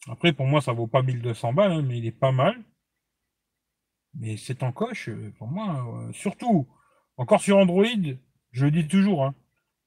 [0.09, 2.55] Après, pour moi, ça vaut pas 1200 balles, hein, mais il est pas mal.
[4.15, 6.67] Mais c'est en coche, euh, pour moi, surtout,
[7.17, 7.85] encore sur Android,
[8.53, 9.35] je le dis toujours, hein,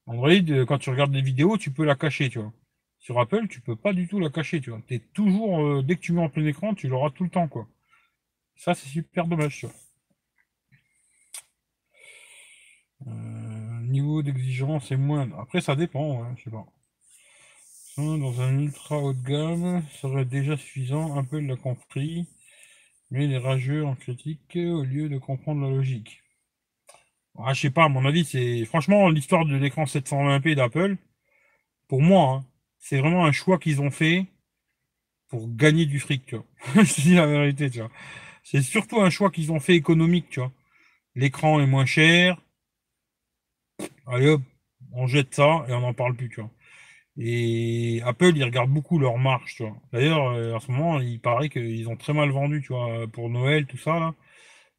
[0.07, 2.53] Android, euh, quand tu regardes des vidéos, tu peux la cacher, tu vois.
[2.99, 4.81] Sur Apple, tu peux pas du tout la cacher, tu vois.
[4.91, 7.69] Es toujours, dès que tu mets en plein écran, tu l'auras tout le temps, quoi.
[8.57, 9.75] Ça, c'est super dommage, tu vois.
[13.83, 15.39] niveau d'exigence est moindre.
[15.39, 16.67] Après, ça dépend, hein, je sais pas.
[17.97, 22.27] Dans un ultra haut de gamme, serait déjà suffisant, un peu de la compris
[23.11, 26.23] mais les rageux en critique au lieu de comprendre la logique.
[27.39, 30.97] Ah, je sais pas, à mon avis, c'est franchement l'histoire de l'écran 720p d'Apple.
[31.89, 32.47] Pour moi, hein,
[32.79, 34.27] c'est vraiment un choix qu'ils ont fait
[35.29, 36.45] pour gagner du fric, tu vois.
[36.85, 37.91] je dis la vérité, tu vois.
[38.45, 40.53] C'est surtout un choix qu'ils ont fait économique, tu vois.
[41.17, 42.41] L'écran est moins cher.
[44.07, 44.43] Allez hop,
[44.93, 46.51] on jette ça et on n'en parle plus, tu vois.
[47.19, 49.77] Et Apple, ils regardent beaucoup leur marge, tu vois.
[49.93, 53.31] D'ailleurs, euh, en ce moment, il paraît qu'ils ont très mal vendu, tu vois, pour
[53.31, 54.15] Noël, tout ça, là.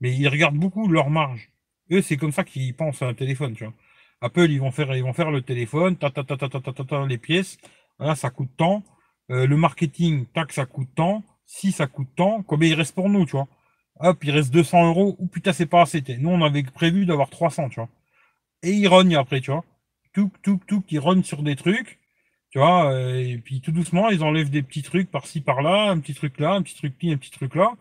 [0.02, 1.52] Mais ils regardent beaucoup leur marge.
[1.92, 3.74] Eux, c'est comme ça qu'ils pensent à un téléphone, tu vois.
[4.22, 6.84] Apple, ils vont faire, ils vont faire le téléphone, ta ta ta ta ta ta
[6.84, 7.58] ta, les pièces.
[8.00, 8.84] Voilà, ça coûte tant.
[9.32, 11.24] Euh, le marketing, tac, ça coûte tant.
[11.46, 13.48] Si ça coûte tant, combien il reste pour nous, tu vois?
[14.00, 15.16] Hop, il reste 200 euros.
[15.20, 16.04] Ou putain, c'est pas assez.
[16.20, 17.90] Nous, on avait prévu d'avoir 300, tu vois.
[18.64, 19.64] Et ils rognent après, tu vois.
[20.14, 22.00] Tout, tout, tout, ils rognent sur des trucs.
[22.50, 26.00] Tu vois, euh, et puis tout doucement, ils enlèvent des petits trucs par-ci, par-là, un
[26.00, 27.74] petit truc là, un petit truc là, un petit truc là.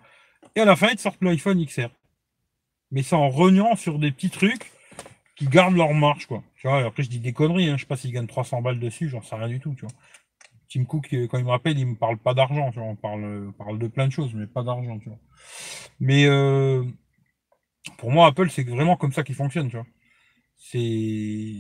[0.57, 1.89] Et à la fin, ils sortent l'iPhone XR.
[2.91, 4.73] Mais c'est en rognant sur des petits trucs
[5.37, 6.43] qui gardent leur marche, quoi.
[6.57, 7.77] Tu vois, après, je dis des conneries, hein.
[7.77, 9.95] je sais pas s'ils gagnent 300 balles dessus, j'en sais rien du tout, tu vois.
[10.69, 12.89] Tim Cook, euh, quand il me rappelle, il me parle pas d'argent, tu vois.
[12.89, 15.19] On parle, parle de plein de choses, mais pas d'argent, tu vois.
[16.01, 16.85] Mais, euh,
[17.99, 19.87] Pour moi, Apple, c'est vraiment comme ça qu'il fonctionne, tu vois.
[20.57, 21.53] C'est.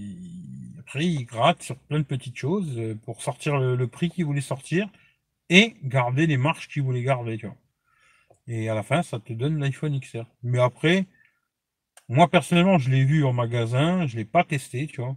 [0.80, 4.40] Après, il gratte sur plein de petites choses euh, pour sortir le, prix qu'il voulait
[4.40, 4.88] sortir
[5.50, 7.56] et garder les marges qu'il voulait garder, tu vois.
[8.48, 10.24] Et à la fin, ça te donne l'iPhone XR.
[10.42, 11.06] Mais après,
[12.08, 15.16] moi personnellement, je l'ai vu en magasin, je l'ai pas testé, tu vois.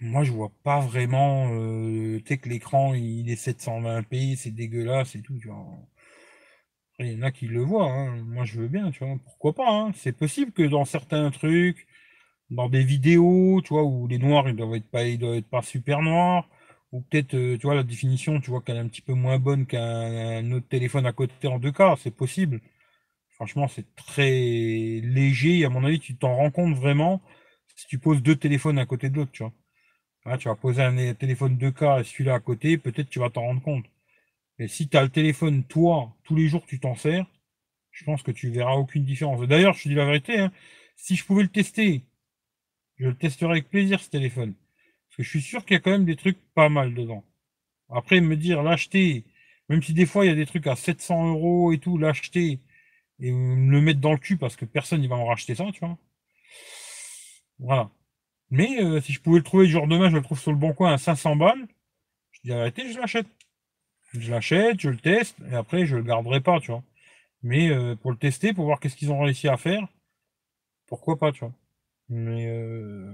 [0.00, 5.22] Moi, je vois pas vraiment euh, tu que l'écran il est 720p, c'est dégueulasse et
[5.22, 5.66] tout, tu vois.
[6.98, 8.16] Il y en a qui le voient, hein.
[8.24, 9.16] moi je veux bien, tu vois.
[9.24, 9.92] Pourquoi pas, hein.
[9.94, 11.86] C'est possible que dans certains trucs,
[12.50, 15.48] dans des vidéos, tu vois, où les noirs ils doivent être pas, ils doivent être
[15.48, 16.48] pas super noirs,
[16.92, 19.38] ou peut-être, euh, tu vois, la définition, tu vois qu'elle est un petit peu moins
[19.38, 22.60] bonne qu'un autre téléphone à côté en 2K, c'est possible.
[23.44, 24.30] Franchement, c'est très
[25.02, 25.66] léger.
[25.66, 27.20] À mon avis, tu t'en rends compte vraiment
[27.76, 29.44] si tu poses deux téléphones à côté de l'autre, tu.
[30.24, 33.42] Ah, tu vas poser un téléphone 2K et celui-là à côté, peut-être tu vas t'en
[33.42, 33.84] rendre compte.
[34.58, 37.26] Mais si tu as le téléphone, toi, tous les jours tu t'en sers,
[37.90, 39.46] je pense que tu verras aucune différence.
[39.46, 40.50] D'ailleurs, je te dis la vérité, hein,
[40.96, 42.06] si je pouvais le tester,
[42.96, 44.54] je le testerais avec plaisir ce téléphone.
[44.54, 47.24] Parce que je suis sûr qu'il y a quand même des trucs pas mal dedans.
[47.90, 49.26] Après, me dire l'acheter,
[49.68, 52.60] même si des fois il y a des trucs à 700 euros et tout, l'acheter
[53.20, 55.66] et me le mettre dans le cul parce que personne ne va en racheter ça,
[55.72, 55.96] tu vois.
[57.58, 57.90] Voilà.
[58.50, 60.72] Mais euh, si je pouvais le trouver jour demain, je le trouve sur le bon
[60.74, 61.66] coin à 500 balles,
[62.32, 63.26] je dis vérité, je l'achète.
[64.14, 66.84] Je l'achète, je le teste, et après je le garderai pas, tu vois.
[67.42, 69.88] Mais euh, pour le tester, pour voir qu'est-ce qu'ils ont réussi à faire,
[70.86, 71.52] pourquoi pas, tu vois.
[72.08, 73.12] Mais euh,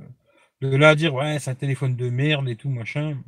[0.63, 3.23] de là à dire ouais, c'est un téléphone de merde et tout, machin,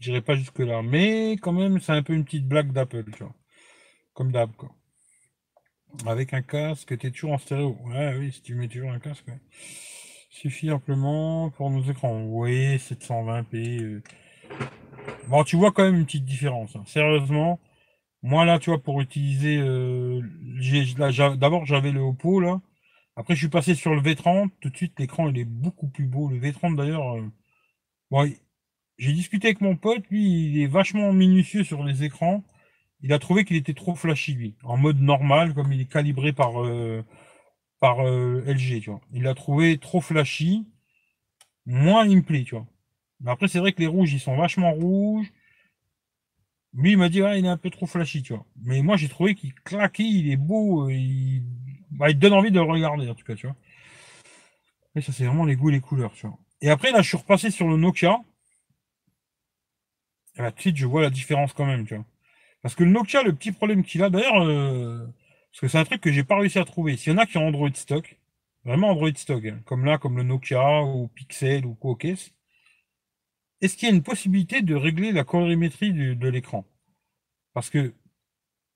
[0.00, 0.82] j'irai pas jusque là.
[0.82, 3.34] Mais quand même, c'est un peu une petite blague d'Apple, tu vois.
[4.14, 4.70] Comme d'hab, quoi.
[6.06, 7.76] Avec un casque, t'es toujours en stéréo.
[7.86, 9.26] Ouais, oui, si tu mets toujours un casque,
[10.30, 12.22] Suffit amplement pour nos écrans.
[12.24, 13.82] Oui, 720p.
[13.82, 14.02] Euh.
[15.28, 16.76] Bon, tu vois quand même une petite différence.
[16.76, 16.84] Hein.
[16.86, 17.58] Sérieusement,
[18.22, 20.22] moi là, tu vois, pour utiliser, euh,
[21.36, 22.60] d'abord j'avais le Oppo là.
[23.16, 24.50] Après, je suis passé sur le V30.
[24.60, 26.28] Tout de suite, l'écran il est beaucoup plus beau.
[26.28, 28.28] Le V30 d'ailleurs, euh,
[28.98, 30.04] j'ai discuté avec mon pote.
[30.10, 32.44] Lui, il est vachement minutieux sur les écrans.
[33.00, 36.32] Il a trouvé qu'il était trop flashy lui, en mode normal, comme il est calibré
[36.32, 36.56] par
[37.80, 39.00] par euh, LG, tu vois.
[39.12, 40.66] Il l'a trouvé trop flashy.
[41.66, 42.66] Moins il me plaît, tu vois.
[43.20, 45.32] Mais après, c'est vrai que les rouges, ils sont vachement rouges.
[46.74, 48.46] Lui, il m'a dit, ouais, il est un peu trop flashy, tu vois.
[48.62, 51.42] Mais moi, j'ai trouvé qu'il claquait, il est beau, euh, il...
[51.90, 53.56] Bah, donne envie de le regarder, en tout cas, tu vois.
[54.94, 56.38] Mais ça, c'est vraiment les goûts et les couleurs, tu vois.
[56.60, 58.20] Et après, là, je suis repassé sur le Nokia.
[60.36, 62.04] Et là, tout je vois la différence quand même, tu vois.
[62.62, 65.06] Parce que le Nokia, le petit problème qu'il a, d'ailleurs, euh,
[65.52, 66.96] parce que c'est un truc que j'ai pas réussi à trouver.
[66.96, 68.18] S'il y en a qui ont Android stock,
[68.64, 72.32] vraiment Android stock, hein, comme là, comme le Nokia ou Pixel ou Quokes,
[73.60, 76.64] est-ce qu'il y a une possibilité de régler la colorimétrie de, l'écran?
[77.54, 77.94] Parce que,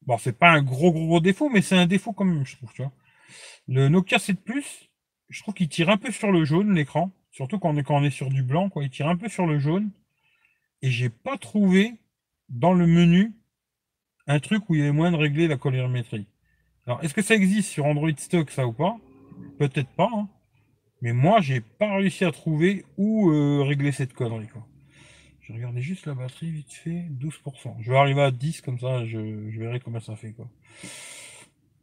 [0.02, 2.72] bon, c'est pas un gros, gros, défaut, mais c'est un défaut quand même, je trouve.
[3.68, 4.90] Le Nokia 7 Plus,
[5.28, 7.12] je trouve qu'il tire un peu sur le jaune, l'écran.
[7.30, 8.84] Surtout quand on, est, quand on est sur du blanc, quoi.
[8.84, 9.90] Il tire un peu sur le jaune.
[10.82, 11.94] Et j'ai pas trouvé
[12.48, 13.32] dans le menu
[14.26, 16.26] un truc où il y avait de régler la colorimétrie.
[16.86, 18.96] Alors, est-ce que ça existe sur Android Stock, ça ou pas?
[19.58, 20.10] Peut-être pas.
[20.12, 20.28] Hein.
[21.00, 24.48] Mais moi, j'ai pas réussi à trouver où euh, régler cette connerie.
[24.48, 24.66] Quoi.
[25.40, 27.76] Je regardais juste la batterie vite fait, 12%.
[27.80, 29.18] Je vais arriver à 10 comme ça, je,
[29.58, 30.32] verrai comment ça fait.
[30.32, 30.48] quoi.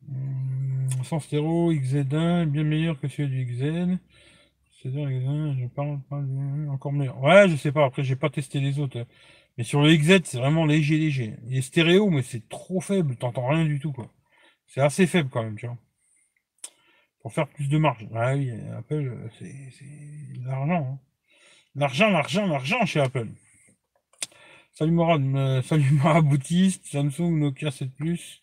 [0.09, 3.97] Hum, sans stéro, XZ1 bien meilleur que celui du XZ.
[4.81, 6.21] C'est XZ1, je parle pas
[6.71, 7.21] encore meilleur.
[7.21, 9.05] Ouais, je sais pas, après j'ai pas testé les autres.
[9.59, 11.33] Mais sur le XZ, c'est vraiment léger, léger.
[11.45, 14.09] Il est stéréo, mais c'est trop faible, t'entends rien du tout, quoi.
[14.67, 15.77] C'est assez faible quand même, tu vois.
[17.19, 18.07] Pour faire plus de marge.
[18.15, 19.53] Ah oui, Apple, c'est
[20.45, 20.93] l'argent.
[20.93, 20.99] Hein.
[21.75, 23.27] L'argent, l'argent, l'argent chez Apple.
[24.71, 28.41] Salut Morad, euh, salut Maraboutiste, Samsung, Nokia 7 Plus.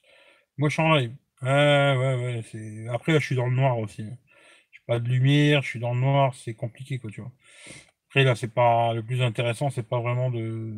[0.59, 1.17] Moi je suis en live.
[1.41, 2.89] Ouais, ouais, ouais.
[2.93, 4.03] Après là je suis dans le noir aussi.
[4.03, 4.19] Hein.
[4.71, 7.33] J'ai pas de lumière, je suis dans le noir, c'est compliqué quoi, tu vois.
[8.09, 10.73] Après là c'est pas le plus intéressant, c'est pas vraiment de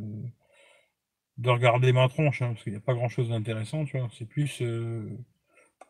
[1.38, 4.08] de regarder ma tronche, hein, parce qu'il n'y a pas grand chose d'intéressant, tu vois.
[4.18, 5.08] C'est plus euh,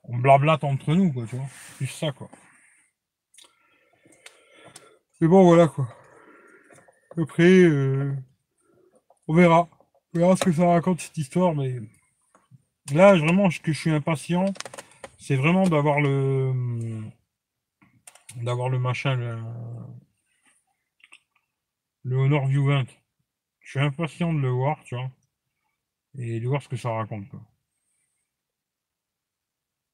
[0.04, 1.46] on blablate entre nous, quoi, tu vois.
[1.76, 2.28] Plus ça, quoi.
[5.20, 5.88] Mais bon, voilà, quoi.
[7.16, 8.14] Après, euh,
[9.26, 9.68] on verra.
[10.14, 11.80] On verra ce que ça raconte, cette histoire, mais
[12.92, 14.46] là, vraiment, ce que je suis impatient,
[15.18, 17.02] c'est vraiment d'avoir le...
[18.36, 19.44] d'avoir le machin.
[22.04, 22.86] Le Honor View 20.
[23.60, 25.10] Je suis impatient de le voir, tu vois.
[26.18, 27.42] Et de voir ce que ça raconte, quoi.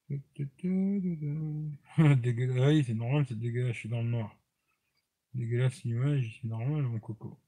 [2.16, 4.36] dégueulasse, oui, c'est normal, c'est dégueulasse, je suis dans le noir.
[5.34, 7.38] Dégueulasse image, c'est normal, mon coco.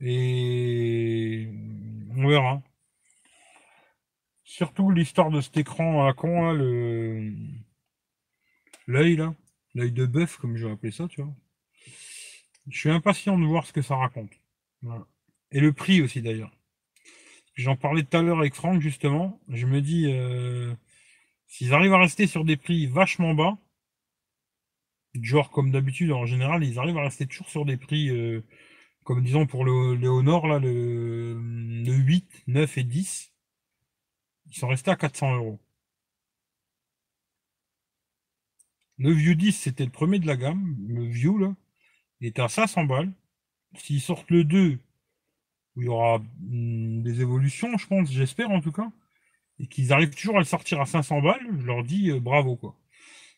[0.00, 1.48] Et
[2.16, 2.62] on verra.
[4.44, 7.32] surtout l'histoire de cet écran à con, là, le.
[8.86, 9.34] L'œil, là.
[9.74, 11.34] L'œil de bœuf, comme je vais appeler ça, tu vois.
[12.70, 14.30] Je suis impatient de voir ce que ça raconte.
[15.50, 16.56] Et le prix aussi, d'ailleurs.
[17.54, 19.40] J'en parlais tout à l'heure avec Franck, justement.
[19.48, 20.74] Je me dis, euh,
[21.48, 23.58] s'ils arrivent à rester sur des prix vachement bas,
[25.20, 28.42] genre comme d'habitude, en général, ils arrivent à rester toujours sur des prix, euh,
[29.04, 33.32] comme disons pour le Léonore, là, le, le 8, 9 et 10.
[34.46, 35.60] Ils sont restés à 400 euros.
[38.98, 40.76] Le View 10, c'était le premier de la gamme.
[40.86, 41.54] Le View, là,
[42.20, 43.12] il était à 500 balles.
[43.76, 44.78] S'ils sortent le 2,
[45.76, 48.90] où il y aura hmm, des évolutions, je pense, j'espère en tout cas,
[49.60, 52.56] et qu'ils arrivent toujours à le sortir à 500 balles, je leur dis euh, bravo,
[52.56, 52.76] quoi.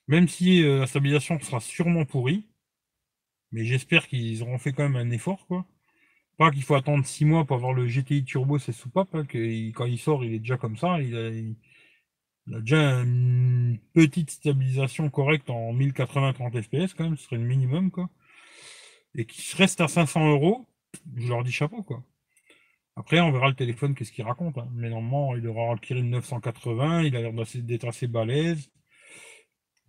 [0.09, 2.47] Même si euh, la stabilisation sera sûrement pourrie,
[3.53, 5.47] mais j'espère qu'ils auront fait quand même un effort.
[6.39, 9.71] Pas qu'il faut attendre 6 mois pour avoir le GTI Turbo, c'est soupape, hein, que
[9.73, 15.11] quand il sort, il est déjà comme ça, il a, a déjà une petite stabilisation
[15.11, 18.11] correcte en 1080-30 fps quand même, ce serait le minimum quoi.
[19.15, 20.67] Et qui reste à 500 euros,
[21.17, 22.03] je leur dis chapeau quoi.
[22.97, 24.59] Après, on verra le téléphone, qu'est-ce qu'il raconte.
[24.59, 24.69] Hein.
[24.75, 28.71] Mais normalement, il aura le Kirin 980, il a l'air d'être assez balèze.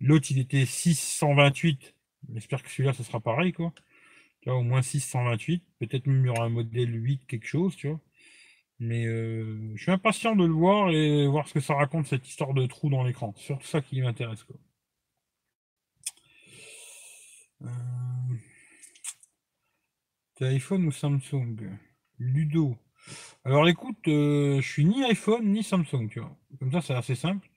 [0.00, 1.94] L'autre, il était 628.
[2.32, 3.72] J'espère que celui-là, ce sera pareil, quoi.
[4.46, 5.64] Au moins 628.
[5.78, 8.00] Peut-être même il y aura un modèle 8, quelque chose, tu vois.
[8.80, 12.28] Mais euh, je suis impatient de le voir et voir ce que ça raconte cette
[12.28, 13.34] histoire de trou dans l'écran.
[13.36, 14.44] C'est surtout ça qui m'intéresse.
[17.62, 17.66] Euh...
[20.36, 21.56] T'es iPhone ou Samsung?
[22.18, 22.76] Ludo.
[23.44, 26.36] Alors écoute, euh, je suis ni iPhone ni Samsung, tu vois.
[26.58, 27.48] Comme ça, c'est assez simple.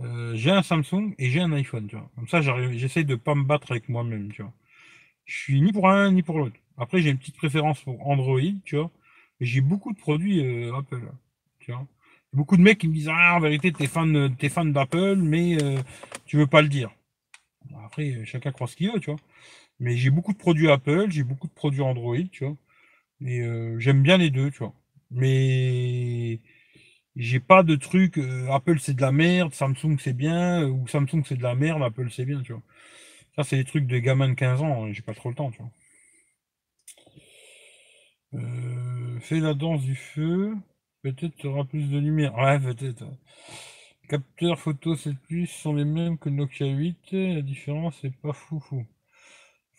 [0.00, 2.10] Euh, j'ai un Samsung et j'ai un iPhone, tu vois.
[2.16, 2.40] Comme ça,
[2.72, 4.52] j'essaie de pas me battre avec moi-même, tu vois.
[5.26, 6.56] Je suis ni pour un ni pour l'autre.
[6.76, 8.90] Après, j'ai une petite préférence pour Android, tu vois
[9.40, 11.02] j'ai beaucoup de produits euh, Apple.
[11.60, 11.86] Tu vois.
[12.32, 15.58] Beaucoup de mecs qui me disent Ah, en vérité, t'es fan, fan d'Apple, mais
[16.26, 16.90] tu veux pas le dire.
[17.84, 19.20] Après, chacun croit ce qu'il veut, tu vois.
[19.82, 22.56] Mais j'ai beaucoup de produits Apple, j'ai beaucoup de produits Android, tu vois.
[23.26, 24.74] Et euh, j'aime bien les deux, tu vois.
[25.10, 26.40] Mais
[27.16, 28.18] j'ai pas de truc
[28.50, 32.10] Apple c'est de la merde, Samsung c'est bien, ou Samsung c'est de la merde, Apple
[32.12, 32.62] c'est bien, tu vois.
[33.36, 35.50] Ça, c'est des trucs de gamins de 15 ans, hein, j'ai pas trop le temps,
[35.52, 35.70] tu vois.
[38.34, 40.54] Euh, fais la danse du feu.
[41.02, 42.34] Peut-être tu auras plus de lumière.
[42.36, 43.04] Ouais, peut-être.
[44.08, 47.12] Capteur photo 7 Plus sont les mêmes que Nokia 8.
[47.12, 48.86] La différence c'est pas fou fou.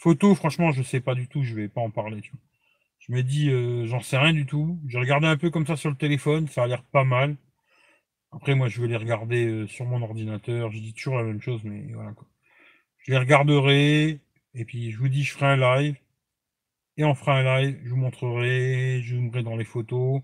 [0.03, 1.43] Photo, franchement, je sais pas du tout.
[1.43, 2.19] Je vais pas en parler.
[2.99, 4.77] Je me dis, euh, j'en sais rien du tout.
[4.85, 6.47] J'ai regardé un peu comme ça sur le téléphone.
[6.49, 7.37] Ça a l'air pas mal.
[8.33, 10.71] Après, moi, je vais les regarder euh, sur mon ordinateur.
[10.71, 12.27] Je dis toujours la même chose, mais voilà quoi.
[12.99, 14.19] Je les regarderai.
[14.55, 15.95] Et puis, je vous dis, je ferai un live.
[16.97, 20.21] Et on fera un live, je vous montrerai, je vous montrerai dans les photos.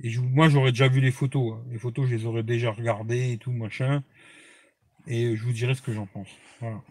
[0.00, 1.54] Et moi, j'aurais déjà vu les photos.
[1.54, 1.64] Hein.
[1.70, 4.02] Les photos, je les aurais déjà regardées et tout, machin.
[5.06, 6.28] Et je vous dirai ce que j'en pense.
[6.60, 6.82] Voilà.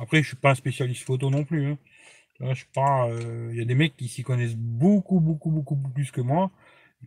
[0.00, 1.66] Après, je suis pas un spécialiste photo non plus.
[1.66, 2.54] Hein.
[2.54, 3.08] suis pas.
[3.08, 6.50] Euh, il y a des mecs qui s'y connaissent beaucoup, beaucoup, beaucoup plus que moi,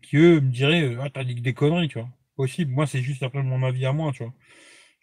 [0.02, 2.10] qui eux me diraient euh, Ah, t'as dit des conneries, tu vois.
[2.36, 2.72] Possible.
[2.72, 4.34] Moi, c'est juste après mon avis à moi, tu vois.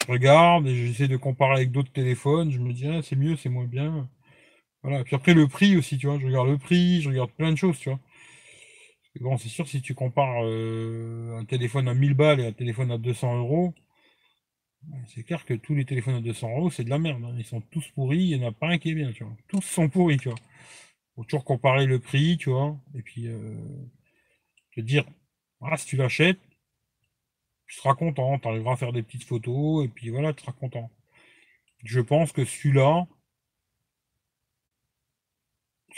[0.07, 2.51] Je regarde et j'essaie de comparer avec d'autres téléphones.
[2.53, 4.09] Je me dis ah, c'est mieux, c'est moins bien.
[4.83, 5.05] Voilà.
[5.05, 6.19] Puis après, le prix aussi, tu vois.
[6.21, 8.01] Je regarde le prix, je regarde plein de choses, tu vois.
[9.21, 12.91] Bon, c'est sûr, si tu compares euh, un téléphone à 1000 balles et un téléphone
[12.91, 13.75] à 200 euros,
[15.09, 17.23] c'est clair que tous les téléphones à 200 euros, c'est de la merde.
[17.25, 17.35] Hein.
[17.39, 19.37] Ils sont tous pourris, il n'y en a pas un qui est bien, tu vois.
[19.49, 20.39] Tous sont pourris, tu vois.
[21.17, 22.77] Faut toujours comparer le prix, tu vois.
[22.95, 23.57] Et puis, euh,
[24.75, 25.05] te dire,
[25.61, 26.41] voilà, si tu l'achètes,
[27.67, 30.53] tu seras content, tu arriveras à faire des petites photos, et puis voilà, tu seras
[30.53, 30.91] content.
[31.85, 33.07] Je pense que celui-là,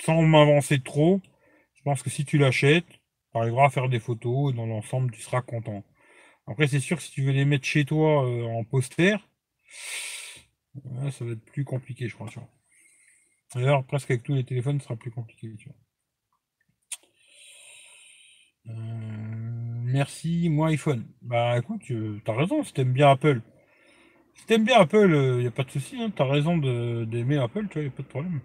[0.00, 1.20] sans m'avancer trop,
[1.74, 5.10] je pense que si tu l'achètes, tu arriveras à faire des photos et dans l'ensemble,
[5.12, 5.84] tu seras content.
[6.46, 9.16] Après, c'est sûr que si tu veux les mettre chez toi euh, en poster,
[11.10, 12.28] ça va être plus compliqué, je crois.
[13.54, 15.54] D'ailleurs, presque avec tous les téléphones, ce sera plus compliqué.
[18.66, 18.72] Euh,
[19.84, 21.06] merci, moi iPhone.
[21.22, 23.40] Bah écoute, tu as raison, si t'aimes bien Apple.
[24.34, 26.58] Si t'aimes bien Apple, il euh, n'y a pas de souci, hein, tu as raison
[26.58, 28.40] d'aimer Apple, tu vois, il a pas de problème.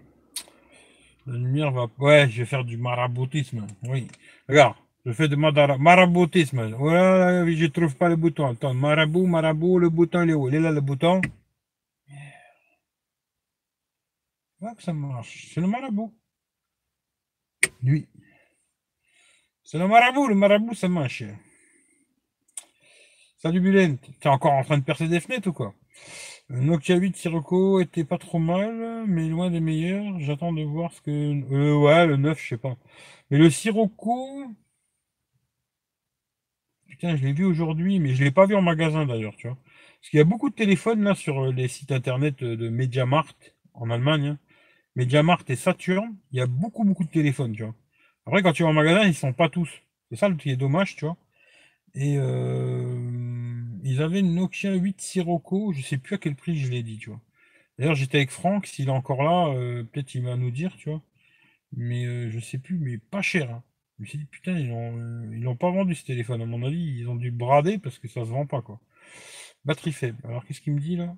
[1.26, 1.88] La lumière va.
[1.98, 3.66] Ouais, je vais faire du maraboutisme.
[3.84, 4.08] Oui.
[4.48, 6.74] Regarde, je fais du maraboutisme.
[6.76, 8.46] Voilà, je trouve pas le bouton.
[8.48, 10.48] Attends, marabout, marabout, le bouton, il est où?
[10.48, 11.20] Il est là, le bouton?
[14.60, 15.50] Ouais, que ça marche.
[15.54, 16.12] C'est le marabout.
[17.82, 18.08] Lui.
[19.64, 21.24] C'est le marabout, le marabout, ça marche.
[23.38, 25.74] Salut Bulent, t'es encore en train de percer des fenêtres ou quoi?
[26.50, 30.18] Nokia 8 Sirocco était pas trop mal, mais loin des meilleurs.
[30.18, 31.10] J'attends de voir ce que.
[31.10, 32.76] Euh, ouais, le 9, je sais pas.
[33.30, 34.46] Mais le Sirocco.
[36.90, 39.56] Putain, je l'ai vu aujourd'hui, mais je l'ai pas vu en magasin d'ailleurs, tu vois.
[39.56, 43.90] Parce qu'il y a beaucoup de téléphones là sur les sites internet de MediaMarkt en
[43.90, 44.26] Allemagne.
[44.26, 44.38] Hein.
[44.96, 47.74] MediaMarkt et Saturn, il y a beaucoup beaucoup de téléphones, tu vois.
[48.26, 49.70] Après, quand tu vas en magasin, ils sont pas tous.
[50.10, 51.16] C'est ça qui est dommage, tu vois.
[51.94, 52.98] Et euh,
[53.84, 56.98] ils avaient une Nokia 8 Sirocco, je sais plus à quel prix je l'ai dit,
[56.98, 57.20] tu vois.
[57.78, 60.90] D'ailleurs, j'étais avec Franck, s'il est encore là, euh, peut-être il va nous dire, tu
[60.90, 61.02] vois.
[61.76, 63.50] Mais euh, je sais plus, mais pas cher.
[63.50, 63.62] Hein.
[64.00, 66.40] Je me suis dit, putain, ils l'ont pas vendu ce téléphone.
[66.40, 68.80] À mon avis, ils ont dû brader parce que ça se vend pas, quoi.
[69.66, 70.16] Batterie faible.
[70.24, 71.14] Alors, qu'est-ce qu'il me dit là?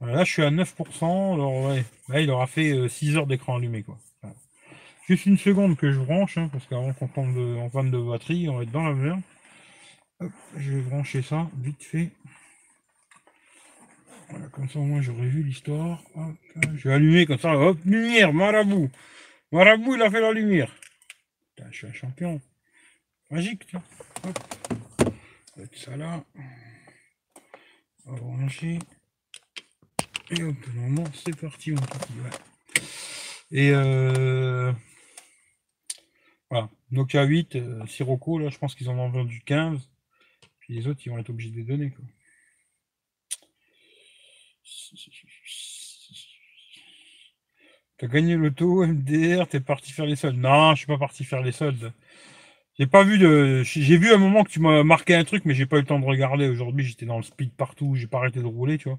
[0.00, 1.34] Là, je suis à 9%.
[1.34, 1.84] Alors, ouais.
[2.22, 3.98] Il aura fait 6 heures d'écran allumé, quoi.
[5.08, 8.48] Juste une seconde que je branche, hein, parce qu'avant qu'on tombe en panne de batterie,
[8.48, 9.20] on va être dans la merde.
[10.56, 12.10] je vais brancher ça vite fait.
[14.30, 16.02] Voilà, comme ça au moins j'aurais vu l'histoire.
[16.74, 17.54] Je vais allumer comme ça.
[17.54, 18.90] Hop, lumière, marabout.
[19.50, 20.72] Marabout, il a fait la lumière.
[21.58, 22.40] Je suis un champion.
[23.30, 23.82] Magique, tiens.
[24.24, 24.38] Hop.
[25.76, 26.24] Ça là.
[28.04, 28.78] On va brancher.
[30.30, 31.74] Et hop, normalement, c'est parti.
[33.50, 34.72] Et euh,
[36.50, 36.70] voilà.
[36.90, 39.88] Nokia 8, euh, là, je pense qu'ils en ont vendu 15.
[40.58, 41.94] Puis les autres, ils vont être obligés de les donner.
[48.02, 50.36] T'as gagné l'auto, MDR, t'es parti faire les soldes.
[50.36, 51.92] Non, je suis pas parti faire les soldes.
[52.78, 53.62] J'ai pas vu de.
[53.64, 55.86] J'ai vu un moment que tu m'as marqué un truc, mais j'ai pas eu le
[55.86, 56.48] temps de regarder.
[56.48, 58.98] Aujourd'hui, j'étais dans le speed partout, j'ai pas arrêté de rouler, tu vois.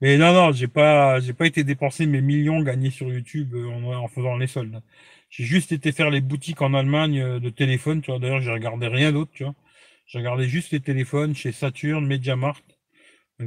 [0.00, 3.70] Mais non, non, j'ai pas, j'ai pas été dépenser mes millions gagnés sur YouTube euh,
[3.70, 4.82] en, faisant les soldes.
[5.30, 8.20] J'ai juste été faire les boutiques en Allemagne euh, de téléphone, tu vois.
[8.20, 9.54] D'ailleurs, j'ai regardé rien d'autre, tu vois.
[10.06, 12.78] J'ai regardé juste les téléphones chez Saturn, MediaMarkt.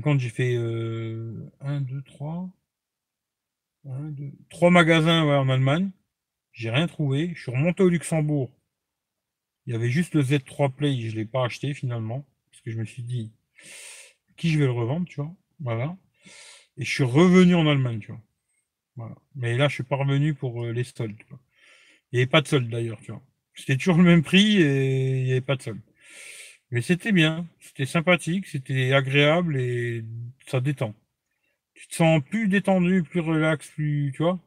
[0.04, 2.50] Quand j'ai fait euh, 1, 2, 3.
[3.86, 5.92] 1, 2, 3 magasins ouais, en Allemagne.
[6.54, 7.32] J'ai rien trouvé.
[7.36, 8.52] Je suis remonté au Luxembourg.
[9.66, 12.26] Il y avait juste le Z3 Play, je l'ai pas acheté finalement.
[12.50, 13.32] Parce que je me suis dit,
[14.38, 15.34] qui je vais le revendre, tu vois?
[15.60, 15.98] Voilà.
[16.78, 19.16] Et je suis revenu en Allemagne, tu vois.
[19.36, 21.18] Mais là, je suis pas revenu pour euh, les soldes.
[21.18, 21.26] Tu.
[22.12, 23.24] Il n'y avait pas de solde d'ailleurs, tu vois.
[23.56, 25.82] C'était toujours le même prix et il n'y avait pas de solde.
[26.72, 30.06] Mais c'était bien, c'était sympathique, c'était agréable et
[30.48, 30.96] ça détend.
[31.82, 34.40] Tu te sens plus détendu, plus relax, plus, tu vois.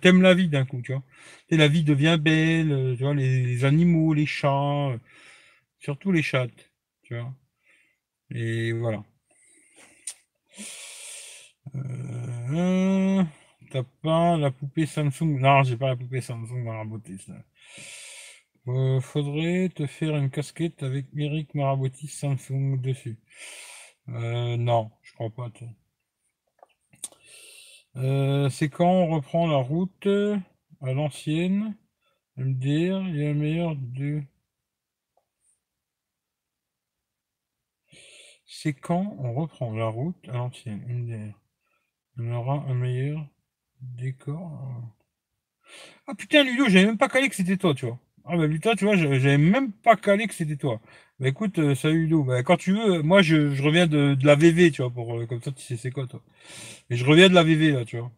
[0.00, 1.02] T'aimes la vie d'un coup, tu vois.
[1.50, 4.98] Et la vie devient belle, euh, tu vois, les, animaux, les chats, euh,
[5.80, 6.46] surtout les chats,
[7.02, 7.34] tu vois.
[8.30, 9.02] Et voilà.
[11.74, 13.24] Euh,
[13.70, 15.40] T'as pas la poupée Samsung?
[15.40, 16.74] Non, j'ai pas la poupée Samsung dans
[19.00, 23.18] faudrait te faire une casquette avec Eric Marabotis Samsung dessus.
[24.06, 25.50] Non, je crois pas.
[27.96, 30.06] Euh, c'est quand on reprend la route
[30.82, 31.76] à l'ancienne.
[32.36, 34.22] MDR, il y a un meilleur de.
[38.46, 41.38] C'est quand on reprend la route à l'ancienne MDR.
[42.18, 43.26] On aura un meilleur
[43.80, 44.82] décor.
[46.06, 47.98] Ah putain, Ludo, j'avais même pas calé que c'était toi, tu vois.
[48.24, 50.80] Ah bah putain, tu vois, j'avais même pas calé que c'était toi.
[51.18, 52.24] Bah écoute, euh, salut Ludo.
[52.24, 55.40] Bah, quand tu veux, moi je, reviens de, la VV, tu vois, pour euh, comme
[55.40, 56.20] ça tu sais c'est quoi toi.
[56.90, 58.10] Mais je reviens de la VV là, tu vois.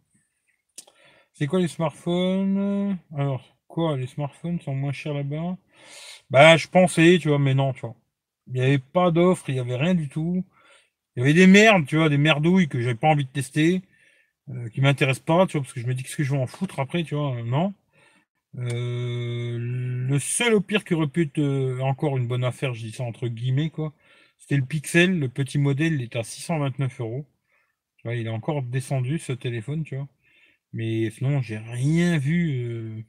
[1.35, 2.99] C'est quoi les smartphones?
[3.17, 5.57] Alors, quoi, les smartphones sont moins chers là-bas?
[6.31, 7.97] Bah je pensais, tu vois, mais non, tu vois.
[8.49, 10.45] Il n'y avait pas d'offre, il n'y avait rien du tout.
[11.17, 13.83] Il y avait des merdes, tu vois, des merdouilles que j'avais pas envie de tester,
[14.51, 16.41] euh, qui m'intéressent pas, tu vois, parce que je me dis qu'est-ce que je vais
[16.41, 17.75] en foutre après, tu vois, non.
[18.57, 22.81] Euh, le seul au pire qui aurait pu être euh, encore une bonne affaire, je
[22.87, 23.95] dis ça entre guillemets, quoi,
[24.39, 27.27] c'était le Pixel, le petit modèle, il est à 629 euros.
[27.99, 30.09] Tu vois, il est encore descendu ce téléphone, tu vois.
[30.75, 32.65] Mais sinon, j'ai rien vu.
[32.67, 33.05] Euh...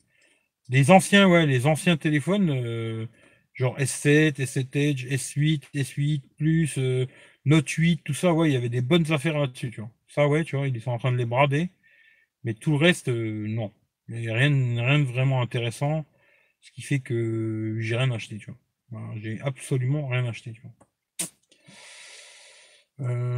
[0.70, 3.08] Les anciens, ouais, les anciens téléphones, euh,
[3.54, 7.08] genre S7, S7 Edge, S8, S8 Plus, euh,
[7.46, 9.92] Note 8, tout ça, ouais, il y avait des bonnes affaires là-dessus, tu vois.
[10.08, 11.70] Ça, ouais, tu vois, ils sont en train de les brader.
[12.44, 13.74] Mais tout le reste, non.
[14.10, 14.50] Rien,
[14.84, 16.06] rien de vraiment intéressant,
[16.62, 18.52] ce qui fait que j'ai rien acheté, tu
[18.92, 19.16] vois.
[19.18, 20.54] j'ai absolument rien acheté.
[23.02, 23.30] Euh...